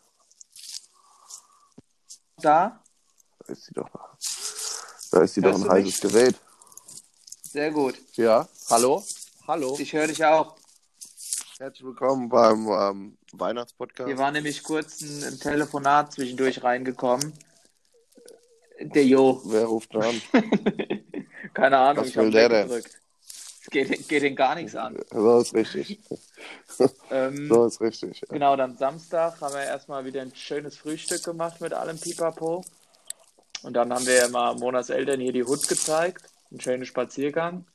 [2.39, 2.83] da.
[3.39, 3.89] Da ist sie doch.
[5.13, 6.13] Da ist sie doch ein heißes mich?
[6.13, 6.35] Gerät.
[7.43, 7.97] Sehr gut.
[8.15, 9.05] Ja, hallo?
[9.47, 9.77] Hallo.
[9.79, 10.57] Ich höre dich auch.
[11.59, 14.09] Herzlich willkommen beim ähm, Weihnachtspodcast.
[14.09, 17.35] Wir waren nämlich kurz ein, ein Telefonat zwischendurch reingekommen.
[18.81, 19.43] Der Jo.
[19.45, 20.23] Wer ruft an?
[21.53, 22.71] Keine Ahnung, Was ich habe der denn?
[22.71, 22.99] weggedrückt.
[23.65, 24.99] Es geht, geht den gar nichts an.
[25.11, 26.01] so ist richtig.
[27.11, 28.23] Ähm, So ist richtig.
[28.23, 28.29] Ja.
[28.31, 32.65] Genau, dann Samstag haben wir erstmal wieder ein schönes Frühstück gemacht mit allem Pipapo.
[33.63, 36.25] Und dann haben wir ja mal Monas Eltern hier die Hut gezeigt.
[36.51, 37.67] Ein schöner Spaziergang.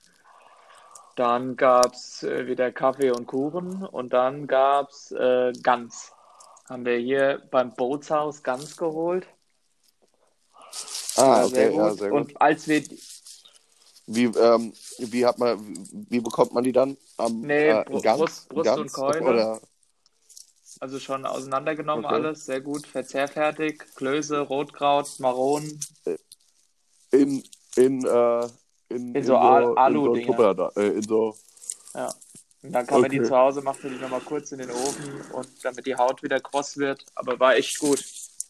[1.16, 3.86] Dann gab es äh, wieder Kaffee und Kuchen.
[3.86, 6.12] Und dann gab es äh, Gans.
[6.70, 9.26] Haben wir hier beim Bootshaus Gans geholt.
[11.16, 12.12] Ah, okay, ja, sehr gut.
[12.12, 12.84] Und als wir,
[14.06, 15.58] Wie, ähm, wie hat man,
[16.10, 16.98] wie bekommt man die dann?
[17.18, 18.20] Am, Nee, äh, Gans?
[18.20, 18.80] Brust- Brust Gans?
[18.80, 19.24] und Keule.
[19.26, 19.62] Oder,
[20.80, 22.14] also schon auseinandergenommen Okay.
[22.16, 23.84] alles, sehr gut, verzehrfertig.
[23.96, 25.80] Klöße, Rotkraut, Maronen.
[27.12, 27.44] in,
[27.76, 28.48] in, äh,
[28.90, 30.16] in, In so Al- in so.
[30.16, 31.36] Tupper, äh, in so,
[31.94, 32.14] Ja.
[32.64, 33.30] Und dann kann man die Okay.
[33.30, 36.40] zu Hause, macht man die nochmal kurz in den Ofen und damit die Haut wieder
[36.40, 37.06] kross wird.
[37.16, 38.04] Aber war echt gut.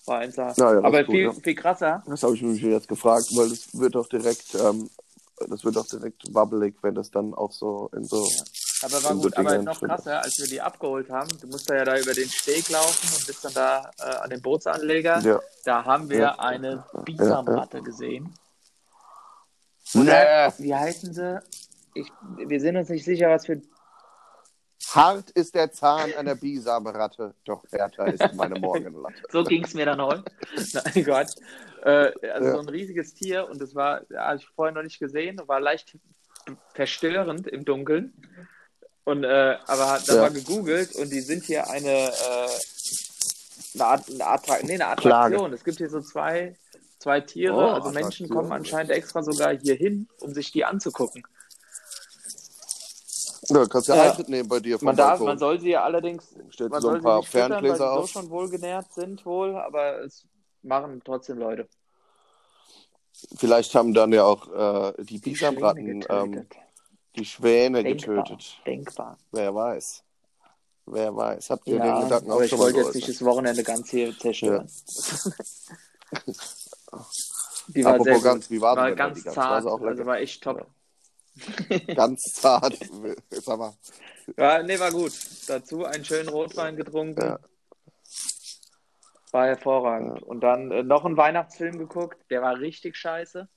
[0.06, 0.38] War eins.
[0.38, 1.34] Ja, ja, Aber ist gut, viel, ja.
[1.34, 2.04] viel krasser.
[2.08, 4.90] das habe ich mich jetzt gefragt, weil das wird doch direkt, ähm,
[5.50, 8.26] das wird doch direkt wabbelig, wenn das dann auch so in so,
[8.84, 9.36] Aber war gut.
[9.38, 11.30] Aber noch krasser, als wir die abgeholt haben.
[11.42, 14.30] Du musst da ja da über den Steg laufen und bist dann da äh, an
[14.30, 15.20] den Bootsanleger.
[15.20, 15.40] ja.
[15.66, 16.40] Da haben wir Ja.
[16.40, 18.34] eine Bisamratte gesehen.
[19.94, 20.02] Nee.
[20.02, 21.40] Oder, wie heißen sie?
[21.94, 23.62] Ich, wir sind uns nicht sicher, was für
[24.94, 29.16] Hart ist der Zahn einer Bisamratte, doch härter ist meine Morgenlatte.
[29.32, 30.24] So ging es mir dann heute.
[30.74, 31.28] Nein Gott.
[31.84, 32.52] Äh, also Ja.
[32.54, 35.60] so ein riesiges Tier und das war, ja, habe ich vorher noch nicht gesehen, war
[35.60, 35.98] leicht
[36.74, 38.14] verstörend im Dunkeln.
[39.08, 40.22] Und äh, aber da Ja.
[40.24, 42.50] war gegoogelt und die sind hier eine, äh,
[43.76, 45.36] eine, Art, eine, Attra nee, eine Klage.
[45.36, 45.54] Attraktion.
[45.54, 46.58] Es gibt hier so zwei,
[47.00, 51.24] zwei Tiere, Oh, also Menschen kommen anscheinend extra sogar hier hin, um sich die anzugucken.
[53.48, 54.10] Ja, kannst ja Ja.
[54.12, 57.02] Eintritt nehmen bei dir Man darf, man soll sie allerdings Stellst man so soll ein
[57.02, 58.10] sie paar nicht füttern, weil sie Ferngläser so auf.
[58.10, 60.26] schon wohlgenährt sind wohl, aber es
[60.64, 61.70] machen trotzdem Leute.
[63.38, 66.46] Vielleicht haben dann ja auch äh, die Bisamratten ähm.
[67.18, 68.24] Die Schwäne Denkbar.
[68.24, 68.62] getötet.
[68.66, 69.18] Denkbar.
[69.32, 70.04] Wer weiß.
[70.86, 71.50] Wer weiß.
[71.50, 73.90] Habt ihr den Ja, Gedanken auch ich schon mal wollte jetzt nicht das Wochenende ganz
[73.90, 74.68] hier zerstören.
[77.68, 79.36] Die war Apropos sehr ganz, wie war, War denn ganz Gans?
[79.36, 80.66] zart, War auch also war echt top.
[81.96, 82.78] Ganz zart.
[83.32, 83.74] Sag mal.
[84.38, 85.14] Ja, nee, war gut.
[85.48, 87.22] Dazu einen schönen Rotwein getrunken.
[87.22, 87.40] Ja.
[89.32, 90.24] War hervorragend.
[90.24, 93.48] Und dann äh, noch einen Weihnachtsfilm geguckt, der war richtig scheiße.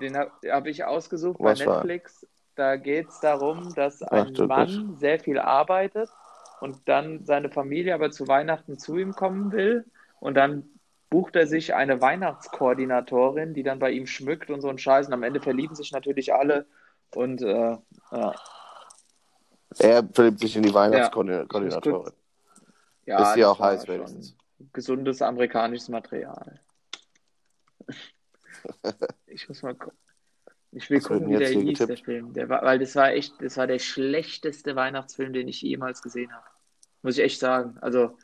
[0.00, 1.84] Den habe hab ich ausgesucht Was bei war?
[2.56, 6.10] Da geht es darum, dass ein du Mann sehr viel arbeitet
[6.60, 9.84] und dann seine Familie aber zu Weihnachten zu ihm kommen will.
[10.20, 10.64] Und dann
[11.10, 15.06] bucht er sich eine Weihnachtskoordinatorin, die dann bei ihm schmückt und so ein Scheiß.
[15.08, 16.66] Und am Ende verlieben sich natürlich alle.
[17.14, 17.76] Und äh,
[18.10, 18.34] ja.
[19.78, 22.14] Er verliebt sich in die Weihnachtskoordinatorin.
[23.04, 24.34] Ja, Ist das auch heiß, wenigstens.
[24.72, 26.58] Gesundes amerikanisches Material.
[29.26, 29.98] Ich muss mal gucken.
[30.76, 31.96] Ich will Was gucken, wie der hieß, der?
[31.96, 32.34] Film.
[32.34, 36.30] Der war, weil das war echt, das war der schlechteste Weihnachtsfilm, den ich jemals gesehen
[36.30, 36.44] habe.
[37.00, 37.78] Muss ich echt sagen.
[37.80, 38.18] Also,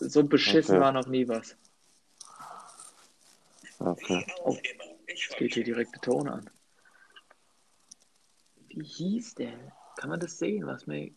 [0.00, 0.84] so beschissen Okay.
[0.84, 1.56] war noch nie was.
[3.78, 4.26] Okay.
[4.42, 4.56] Oh,
[5.38, 6.50] geht hier direkt der Ton an.
[8.66, 9.52] Wie hieß der?
[9.94, 11.12] Kann man das sehen, was mir.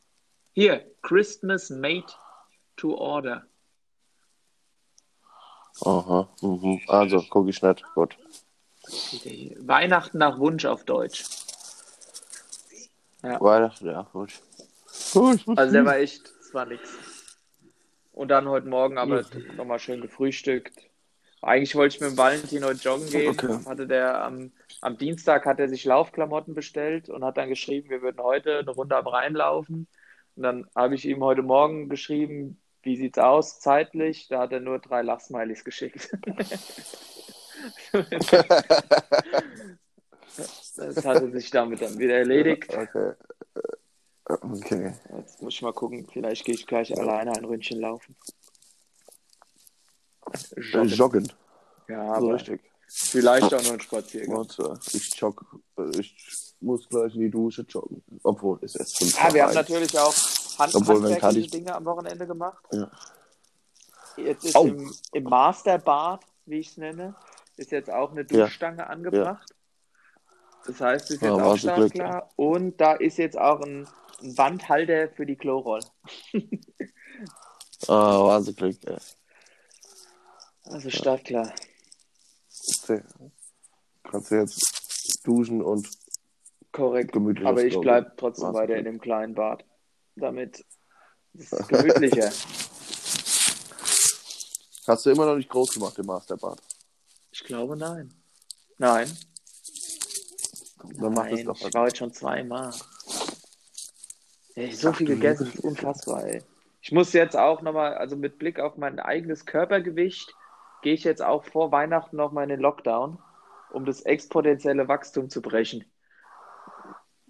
[0.53, 2.13] Hier, Christmas Made
[2.75, 3.47] to Order.
[5.83, 6.29] Aha.
[6.41, 6.79] Mhm.
[6.87, 7.83] Also, gucke ich nicht.
[7.95, 8.15] Gut.
[9.59, 11.25] Weihnachten nach Wunsch auf Deutsch.
[13.21, 14.33] Weihnachten, ja, gut.
[15.13, 16.89] Oh, ich muss Also der war echt, das war nix.
[18.13, 19.23] Und dann heute Morgen aber
[19.55, 20.73] nochmal schön gefrühstückt.
[21.41, 23.31] Eigentlich wollte ich mit dem Valentin heute joggen gehen.
[23.31, 23.59] Okay.
[23.65, 28.01] Hatte der am, am Dienstag hat er sich Laufklamotten bestellt und hat dann geschrieben, wir
[28.01, 29.87] würden heute eine Runde am Rhein laufen.
[30.35, 34.27] Und dann habe ich ihm heute Morgen geschrieben, wie sieht's aus zeitlich?
[34.27, 36.15] Da hat er nur drei Lachsmilies geschickt.
[40.77, 42.73] das hatte sich damit dann wieder erledigt.
[42.75, 43.13] Okay.
[44.25, 44.93] Okay.
[45.17, 48.15] Jetzt muss ich mal gucken, vielleicht gehe ich gleich alleine ein Ründchen laufen.
[50.55, 50.89] Joggen.
[50.89, 51.33] Joggen.
[51.89, 52.61] Ja, So richtig.
[52.87, 54.37] vielleicht auch noch ein Spaziergang.
[54.37, 55.45] Warte, ich jogge.
[55.99, 58.01] Ich muss gleich in die Dusche joggen.
[58.23, 60.13] Obwohl, es ist fünf Ja, wir nach haben natürlich auch
[60.59, 62.63] Hand Obwohl, wenn handwerkliche Kali- Dinge am Wochenende gemacht.
[62.71, 62.89] Ja.
[64.17, 64.65] Jetzt ist Au.
[64.65, 67.15] im, im Masterbad, wie ich es nenne,
[67.57, 68.45] ist jetzt auch eine Ja.
[68.45, 69.53] Duschstange angebracht.
[70.65, 72.29] Das heißt, es ist Ja, jetzt auch Glück, startklar.
[72.35, 73.87] Und da ist jetzt auch ein,
[74.21, 75.81] ein Wandhalter für die Kloroll.
[77.87, 78.79] Ah, Wahnsinnig.
[78.87, 78.97] ey.
[80.65, 81.51] Also startklar.
[82.83, 83.01] Okay.
[84.03, 85.87] Kannst du jetzt duschen und
[86.71, 87.11] Korrekt.
[87.11, 89.65] gemütlich Aber ich bleibe trotzdem War's weiter in dem kleinen Bad.
[90.15, 90.63] Damit
[91.33, 92.31] ist es gemütlicher.
[94.87, 96.61] Hast du immer noch nicht groß gemacht im Masterbad?
[97.41, 98.13] Ich glaube nein.
[98.77, 99.07] Nein.
[100.99, 101.59] Dann mach Nein, es doch.
[101.59, 102.71] ich war heute schon zweimal.
[104.55, 106.43] Ey, so Ach, viel gegessen, ist unfassbar, ey.
[106.81, 110.35] Ich muss jetzt auch nochmal, also mit Blick auf mein eigenes Körpergewicht,
[110.81, 113.19] gehe ich jetzt auch vor Weihnachten nochmal in den Lockdown,
[113.69, 115.85] um das exponentielle Wachstum zu brechen.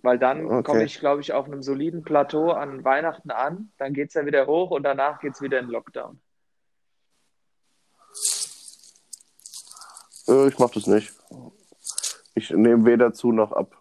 [0.03, 0.63] Weil dann Okay.
[0.63, 4.25] komme ich, glaube ich, auf einem soliden Plateau an Weihnachten an, dann geht es ja
[4.25, 6.21] wieder hoch und danach geht es wieder in den Lockdown.
[10.27, 11.13] Äh, ich mach das nicht.
[12.35, 13.75] Ich nehme weder zu noch ab.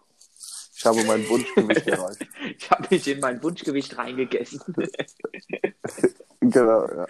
[0.75, 2.27] Ich habe mein Wunschgewicht erreicht.
[2.57, 4.61] Ich habe mich in mein Wunschgewicht reingegessen.
[6.43, 7.07] Genau, ja.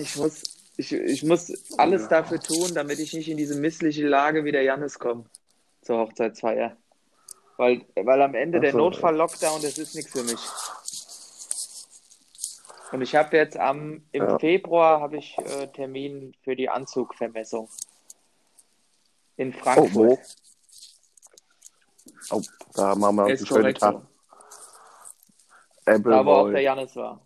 [0.00, 0.42] Ich muss,
[0.78, 4.62] ich, ich muss alles dafür tun, damit ich nicht in diese missliche Lage wie der
[4.62, 5.26] Jannis komme
[5.82, 6.74] zur Hochzeitsfeier.
[7.58, 8.78] Weil, weil am Ende Ach der so.
[8.78, 10.40] Notfall-Lockdown, das ist nichts für mich.
[12.92, 14.38] Und ich habe jetzt am im Ja.
[14.38, 17.68] Februar habe ich äh, Termin für die Anzugvermessung
[19.38, 19.94] in Oh, Frankfurt.
[19.94, 20.18] wo?
[22.30, 22.42] Oh,
[22.74, 23.94] da machen wir uns einen schönen Tag.
[23.94, 24.02] so.
[25.86, 27.20] Apple Da wo auch der Jannis war.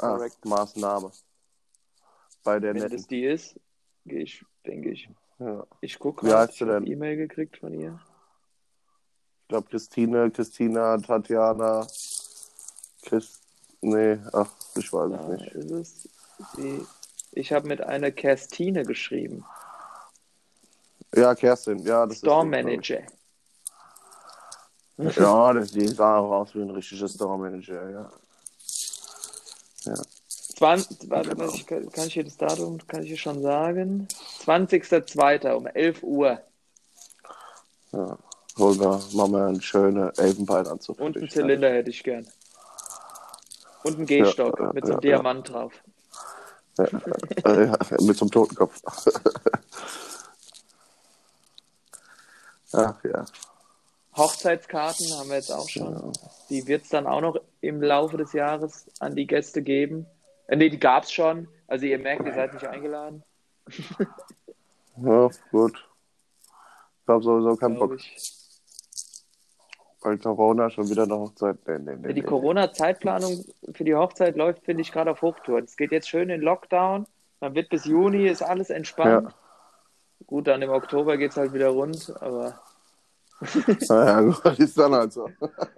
[0.00, 0.44] ah, korrekt.
[0.44, 1.12] Maßnahme.
[2.42, 2.96] Bei der Wenn netten.
[2.96, 3.60] das die ist,
[4.04, 5.08] gehe ich, denke ich.
[5.38, 5.64] Ja.
[5.80, 6.92] Ich gucke Wie gerade, heißt ich sie habe denn?
[6.92, 8.00] E-Mail gekriegt von ihr.
[9.42, 11.86] Ich glaube, Christine, Christina, Tatjana,
[13.02, 13.40] Chris.
[13.80, 15.54] Nee, ach, ich weiß es nicht.
[15.70, 16.08] es.
[16.56, 16.84] Sie,
[17.32, 19.44] ich habe mit einer Kerstine geschrieben.
[21.16, 22.50] Ja, Kerstin, ja, das Store ist.
[22.50, 23.00] Manager.
[24.98, 28.10] Ja, das, sah auch aus wie ein richtiger Store Manager, ja.
[30.56, 34.08] 20, warte, was ich, kann ich hier das Datum, kann ich hier schon sagen?
[34.44, 35.52] 20.02.
[35.52, 36.40] um 11 Uhr.
[37.92, 38.18] ja.
[38.58, 40.98] Holger, machen wir einen schönen Elfenbeinanzug.
[40.98, 42.26] Und einen Zylinder hätte ich gern.
[43.84, 45.16] Und einen Gehstock Ja, ja, mit so einem ja, ja.
[45.16, 45.74] Diamant drauf.
[46.78, 46.88] Ja.
[47.44, 48.80] Ja, mit so einem Totenkopf.
[52.72, 53.24] Ach ja.
[54.16, 56.12] Hochzeitskarten haben wir jetzt auch schon.
[56.48, 60.06] Die wird es dann auch noch im Laufe des Jahres an die Gäste geben.
[60.46, 61.48] Äh, nee, die gab es schon.
[61.66, 63.22] Also ihr merkt, ihr seid nicht eingeladen,
[64.96, 65.88] Ja, gut.
[67.02, 67.94] Ich habe sowieso keinen Bock.
[67.96, 68.32] ich.
[70.00, 71.58] Weil Corona schon wieder eine Hochzeit.
[71.66, 72.26] Nee, nee, nee, Die nee.
[72.26, 75.64] Corona-Zeitplanung für die Hochzeit läuft, finde ich, gerade auf Hochtouren.
[75.64, 77.06] Es geht jetzt schön in Lockdown.
[77.40, 79.34] Dann wird bis Juni, ist alles entspannt.
[80.24, 82.60] Gut, dann im Oktober geht es halt wieder rund, aber
[83.88, 85.28] Naja, gut, ist dann halt so.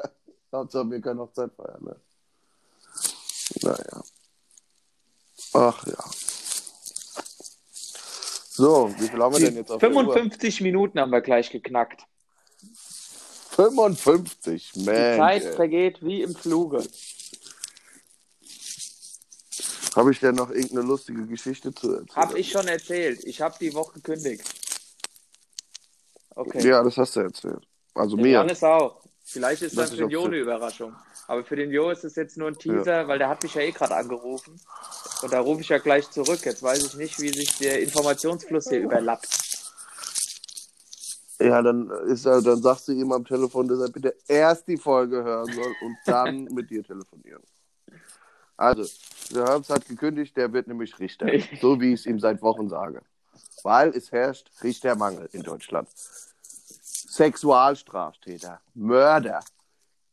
[0.53, 1.97] Hauptsache wir können Hochzeit feiern, ne?
[3.63, 4.03] Naja.
[5.55, 6.05] Ach ja.
[8.51, 10.05] So, wie viel haben wir denn jetzt auf der Uhr?
[10.05, 12.03] 55 Minuten haben wir gleich geknackt.
[13.51, 14.95] 55, Die man.
[15.17, 16.85] Zeit vergeht wie im Fluge.
[19.99, 22.15] Habe ich denn noch irgendeine lustige Geschichte zu erzählen?
[22.15, 23.25] Hab ich schon erzählt.
[23.25, 24.45] Ich habe die Woche gekündigt.
[26.37, 26.69] Okay.
[26.69, 27.67] Ja, das hast du erzählt.
[27.95, 28.33] Also Der mir.
[28.35, 29.03] Johannes auch.
[29.25, 30.95] Vielleicht ist Das das für den Jo eine Überraschung.
[31.27, 33.63] Aber für den Jo ist es jetzt nur ein Teaser, weil der hat mich ja
[33.63, 34.61] eh gerade angerufen.
[35.23, 36.45] Und da rufe ich ja gleich zurück.
[36.45, 39.29] Jetzt weiß ich nicht, wie sich der Informationsfluss hier überlappt.
[41.41, 44.77] Ja, dann ist er, dann sagst du ihm am Telefon, dass er bitte erst die
[44.77, 47.43] Folge hören soll und dann mit dir telefonieren.
[48.57, 48.85] Also,
[49.35, 51.27] der Herbst hat gekündigt, der wird nämlich Richter.
[51.61, 53.03] So wie ich es ihm seit Wochen sage.
[53.63, 55.89] Weil es herrscht Richtermangel in Deutschland.
[56.43, 59.41] Sexualstraftäter, Mörder,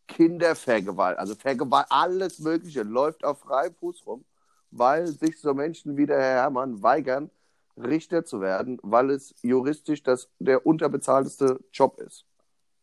[0.08, 4.26] Kindervergewalt, also Vergewalt, alles Mögliche läuft auf freiem Fuß rum,
[4.72, 7.30] weil sich so Menschen wie der Herr Herrmann weigern,
[7.78, 12.26] Richter zu werden, weil es juristisch das, der unterbezahlteste Job ist.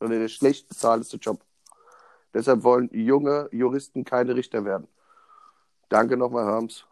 [0.01, 1.41] Oder der schlecht bezahlteste Job.
[2.35, 4.89] Deshalb wollen junge Juristen keine Richter werden.
[5.93, 6.87] Danke nochmal, Herms,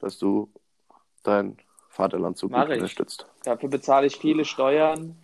[0.00, 0.52] dass du
[1.22, 1.56] dein
[1.88, 3.28] Vaterland so gut unterstützt.
[3.44, 5.16] Dafür bezahle ich viele Steuern,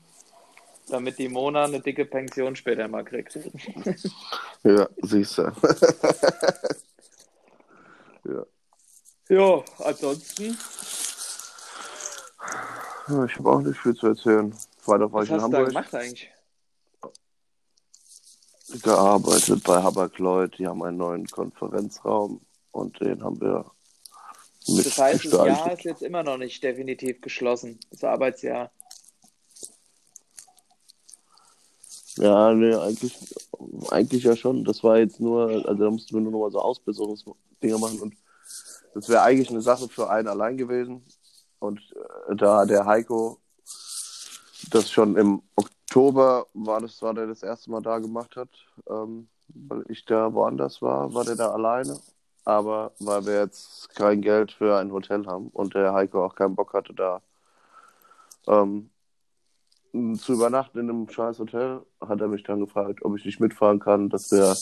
[0.89, 3.37] damit die Mona eine dicke Pension später mal kriegt.
[4.63, 5.43] Ja, siehst du.
[8.25, 8.45] ja.
[9.31, 10.57] Jo, ansonsten,
[13.09, 14.55] Ja, Ich habe auch nicht viel zu erzählen.
[14.79, 16.31] Freitag war was ich in hast du da Hamburg gemacht eigentlich?
[18.83, 20.59] gearbeitet bei Habak-Lloyd.
[20.59, 22.43] Die haben einen neuen Konferenzraum
[22.73, 23.71] und den haben wir
[24.67, 27.79] Das heißt, das Jahr ist jetzt immer noch nicht definitiv geschlossen.
[27.91, 28.71] Das Arbeitsjahr.
[32.17, 33.17] Ja, nee, eigentlich,
[33.91, 34.65] eigentlich ja schon.
[34.65, 38.15] Das war jetzt nur, also da mussten wir nur noch mal so Ausbesserungsdinger machen und
[38.95, 41.05] das wäre eigentlich eine Sache für einen allein gewesen.
[41.61, 41.81] Und
[42.29, 43.39] äh, da der Heiko
[44.71, 48.49] das schon im Oktober war, das war der das erste Mal da gemacht hat,
[48.89, 51.99] ähm, weil ich da woanders war, war der da alleine.
[52.45, 56.55] Aber weil wir jetzt kein Geld für ein Hotel haben und der Heiko auch keinen
[56.55, 57.21] Bock hatte, da
[58.47, 58.91] ähm,
[59.93, 63.81] zu übernachten in einem scheiß Hotel, hat er mich dann gefragt, ob ich nicht mitfahren
[63.81, 64.55] kann, dass wir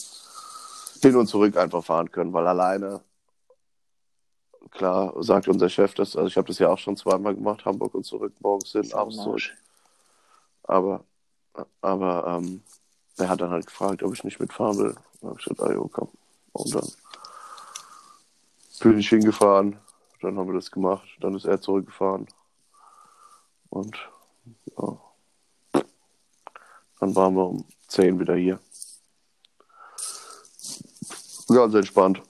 [1.02, 3.00] hin und zurück einfach fahren können, weil alleine,
[4.70, 7.94] klar, sagt unser Chef das, also ich habe das ja auch schon zweimal gemacht, Hamburg
[7.94, 9.42] und zurück, morgens hin, abends zurück,
[10.64, 11.04] aber,
[11.80, 12.62] aber ähm,
[13.18, 14.94] er hat dann halt gefragt, ob ich nicht mitfahren will.
[15.20, 16.08] Dann habe ich gesagt, ah, jo, komm.
[16.52, 16.88] Und dann
[18.78, 19.78] bin ich hingefahren,
[20.20, 22.26] dann haben wir das gemacht, dann ist er zurückgefahren
[23.70, 23.96] und
[24.76, 25.00] ja,
[27.00, 28.58] dann waren wir um 10 wieder hier.
[31.48, 32.22] Ganz entspannt.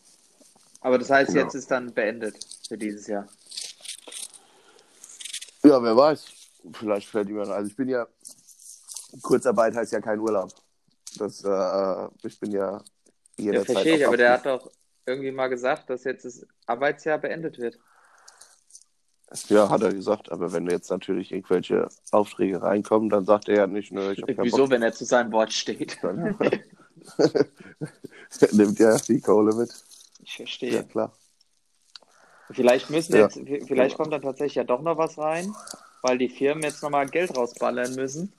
[0.81, 1.43] Aber das heißt, Ja.
[1.43, 2.37] jetzt ist dann beendet
[2.69, 3.27] für dieses Jahr.
[5.65, 6.25] Ja, wer weiß.
[6.73, 7.41] Vielleicht fällt ja.
[7.43, 8.07] Also ich bin ja.
[9.23, 10.51] Kurzarbeit heißt ja kein Urlaub.
[11.17, 12.83] Das, äh, ich bin ja Ja,
[13.37, 13.73] jederzeit.
[13.73, 14.71] verstehe ich, aber der hat doch
[15.09, 17.79] irgendwie mal gesagt, dass jetzt das Arbeitsjahr beendet wird.
[19.49, 20.31] Ja, hat er gesagt.
[20.33, 24.37] Aber wenn jetzt natürlich irgendwelche Aufträge reinkommen, dann sagt er ja nicht, nö, ich habe
[24.43, 26.01] Wieso, wenn er zu seinem Wort steht?
[26.01, 26.53] Bock.
[28.41, 29.71] Er nimmt ja die Kohle mit.
[30.23, 30.85] Ich Ja, verstehe.
[30.85, 31.13] klar.
[32.51, 33.23] Vielleicht müssen Ja.
[33.23, 35.55] jetzt, vielleicht kommt dann tatsächlich ja doch noch was rein,
[36.03, 38.33] weil die Firmen jetzt nochmal Geld rausballern müssen,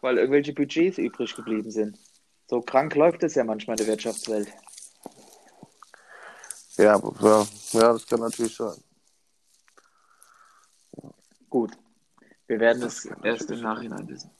[0.00, 1.98] weil irgendwelche Budgets übrig geblieben sind.
[2.48, 4.48] So krank läuft es ja manchmal in der Wirtschaftswelt.
[6.78, 8.76] Ja, ja, ja, das kann natürlich sein.
[11.48, 11.72] Gut.
[12.46, 14.30] Wir werden Das es kann erst im Nachhinein wissen.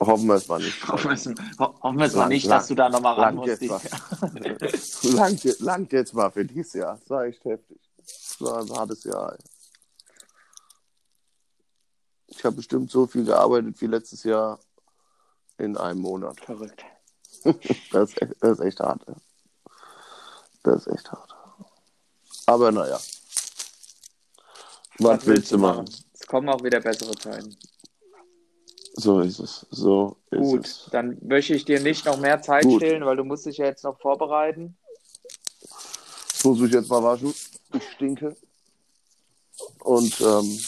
[0.00, 0.86] Hoffen wir es mal nicht.
[0.88, 1.26] Hoffen wir es,
[1.58, 3.60] ho- hoffen wir es mal Lang- nicht, lang- dass du da nochmal ran lang musst.
[3.62, 6.98] jetzt langt, langt jetzt mal für dieses Jahr.
[6.98, 7.80] Das war echt heftig.
[7.96, 9.38] Das war ein hartes Jahr.
[12.26, 14.58] Ich habe bestimmt so viel gearbeitet wie letztes Jahr
[15.58, 16.40] in einem Monat.
[16.40, 16.84] Verrückt.
[17.92, 19.06] Das ist, echt- das ist echt hart.
[19.08, 19.14] ey.
[20.64, 21.34] Das ist echt hart.
[22.46, 22.98] Aber naja.
[24.98, 25.88] Was, willst du machen?
[26.12, 27.56] Es kommen auch wieder bessere Zeiten.
[28.94, 29.66] So ist es.
[29.70, 30.86] So ist Gut, es.
[30.90, 32.80] dann möchte ich dir nicht noch mehr Zeit Gut.
[32.80, 34.76] stehlen, weil du musst dich ja jetzt noch vorbereiten.
[36.38, 37.34] Ich muss mich jetzt mal waschen.
[37.72, 38.36] Ich stinke.
[39.80, 40.60] Und ähm,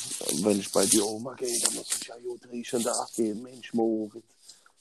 [0.45, 2.83] wenn ich bei dir Oma gehe, dann muss ich ja gut riechen.
[2.83, 3.43] Da gehen.
[3.43, 4.25] Mensch, Moritz,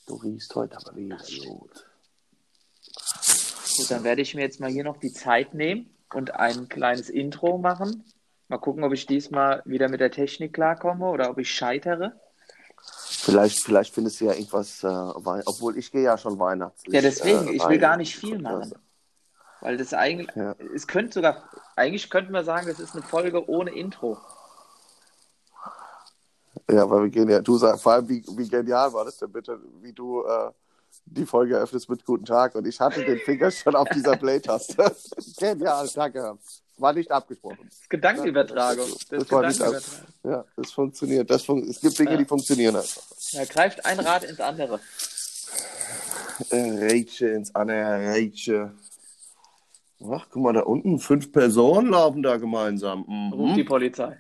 [0.08, 1.86] du riechst heute aber wieder gut.
[3.78, 7.10] Gut, dann werde ich mir jetzt mal hier noch die Zeit nehmen und ein kleines
[7.10, 8.04] Intro machen.
[8.48, 12.14] Mal gucken, ob ich diesmal wieder mit der Technik klarkomme oder ob ich scheitere.
[12.88, 16.94] Vielleicht, vielleicht findest du ja irgendwas, äh, obwohl ich gehe ja schon Weihnachtslicht.
[16.94, 18.74] Ja, deswegen, äh, ich will gar nicht viel machen.
[19.62, 20.56] Weil das eigentlich, Ja.
[20.76, 24.20] es könnte sogar, eigentlich könnten wir sagen, das ist eine Folge ohne Intro.
[26.70, 29.32] Ja, weil wir gehen ja, du sagst, vor allem, wie, wie genial war das denn
[29.32, 30.52] bitte, wie du äh,
[31.06, 34.96] die Folge eröffnest mit Guten Tag und ich hatte den Finger schon auf dieser Play-Taste.
[35.38, 36.38] genial, danke.
[36.78, 37.60] War nicht abgesprochen.
[37.70, 38.86] Das Gedankenübertragung.
[38.90, 40.08] Das, Das war nicht Gedankenübertragung.
[40.24, 41.30] Ja, das funktioniert.
[41.30, 42.18] Das fun es gibt Dinge, Ja.
[42.18, 43.02] die funktionieren einfach.
[43.34, 44.80] Da greift ein Rad ins andere.
[46.50, 48.74] Äh, Rätsche ins andere Rätsche.
[50.12, 53.04] Ach, guck mal, da unten fünf Personen laufen da gemeinsam.
[53.34, 53.56] Ruft Mhm.
[53.56, 54.20] die Polizei.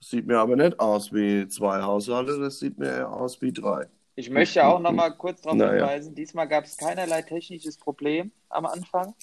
[0.00, 3.88] Sieht mir aber nicht aus wie zwei Haushalte, das sieht mir eher aus wie drei.
[4.18, 5.74] Ich möchte auch noch mal kurz darauf Naja.
[5.74, 9.14] hinweisen, diesmal gab es keinerlei technisches Problem am Anfang.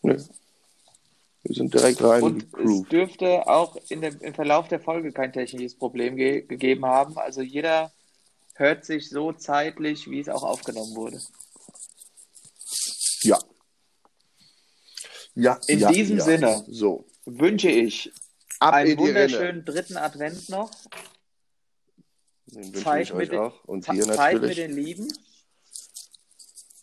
[0.00, 0.16] Nö.
[1.42, 5.34] Wir sind direkt rein Und es dürfte auch in dem, im Verlauf der Folge kein
[5.34, 7.18] technisches Problem ge gegeben haben.
[7.18, 7.92] Also jeder
[8.54, 11.20] hört sich so zeitlich, wie es auch aufgenommen wurde.
[13.24, 13.38] Ja.
[15.34, 16.24] Ja, In ja, diesem ja.
[16.24, 16.64] Sinne.
[16.66, 17.04] So.
[17.26, 18.10] Wünsche ich
[18.58, 20.70] Ab einen wunderschönen dritten Advent noch.
[22.52, 23.64] Den wünsche ich mit euch den- auch.
[23.64, 24.56] Und dir Zeit mit natürlich.
[24.56, 25.12] den Lieben.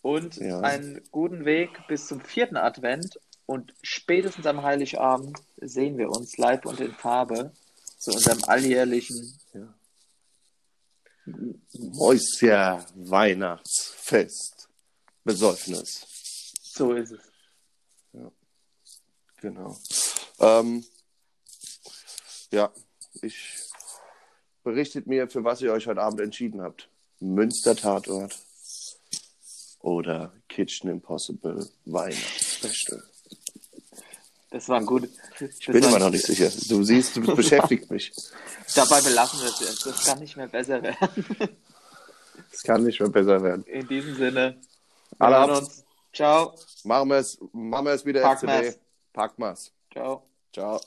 [0.02, 0.60] Und Ja.
[0.60, 3.18] einen guten Weg bis zum vierten Advent.
[3.46, 7.52] Und spätestens am Heiligabend sehen wir uns live und in Farbe
[7.98, 9.38] zu unserem alljährlichen
[11.72, 14.68] Mäuschen Weihnachtsfest.
[15.24, 16.06] Besäufnis.
[16.62, 17.20] So ist es.
[19.40, 19.78] Genau.
[20.40, 20.84] Ähm,
[22.50, 22.72] ja,
[23.22, 23.56] ich
[24.68, 26.90] berichtet mir, für was ihr euch heute Abend entschieden habt.
[27.20, 28.36] Münster Tatort
[29.80, 33.02] oder Kitchen Impossible Weihnachtsspecial.
[34.50, 35.08] Das war ein gut.
[35.40, 36.50] Ich bin immer noch nicht sicher.
[36.68, 38.12] Du siehst, du beschäftigt mich.
[38.74, 39.86] Dabei belassen wir es jetzt.
[39.86, 41.48] Das kann nicht mehr besser werden.
[42.52, 43.64] Es kann nicht mehr besser werden.
[43.64, 44.60] In diesem Sinne.
[45.18, 45.58] Alle hören ab.
[45.60, 45.84] uns.
[46.12, 46.54] Ciao.
[46.84, 48.78] Machen wir es, machen wir es wieder Packen FCB.
[49.92, 50.22] Ciao.
[50.52, 50.80] Ciao.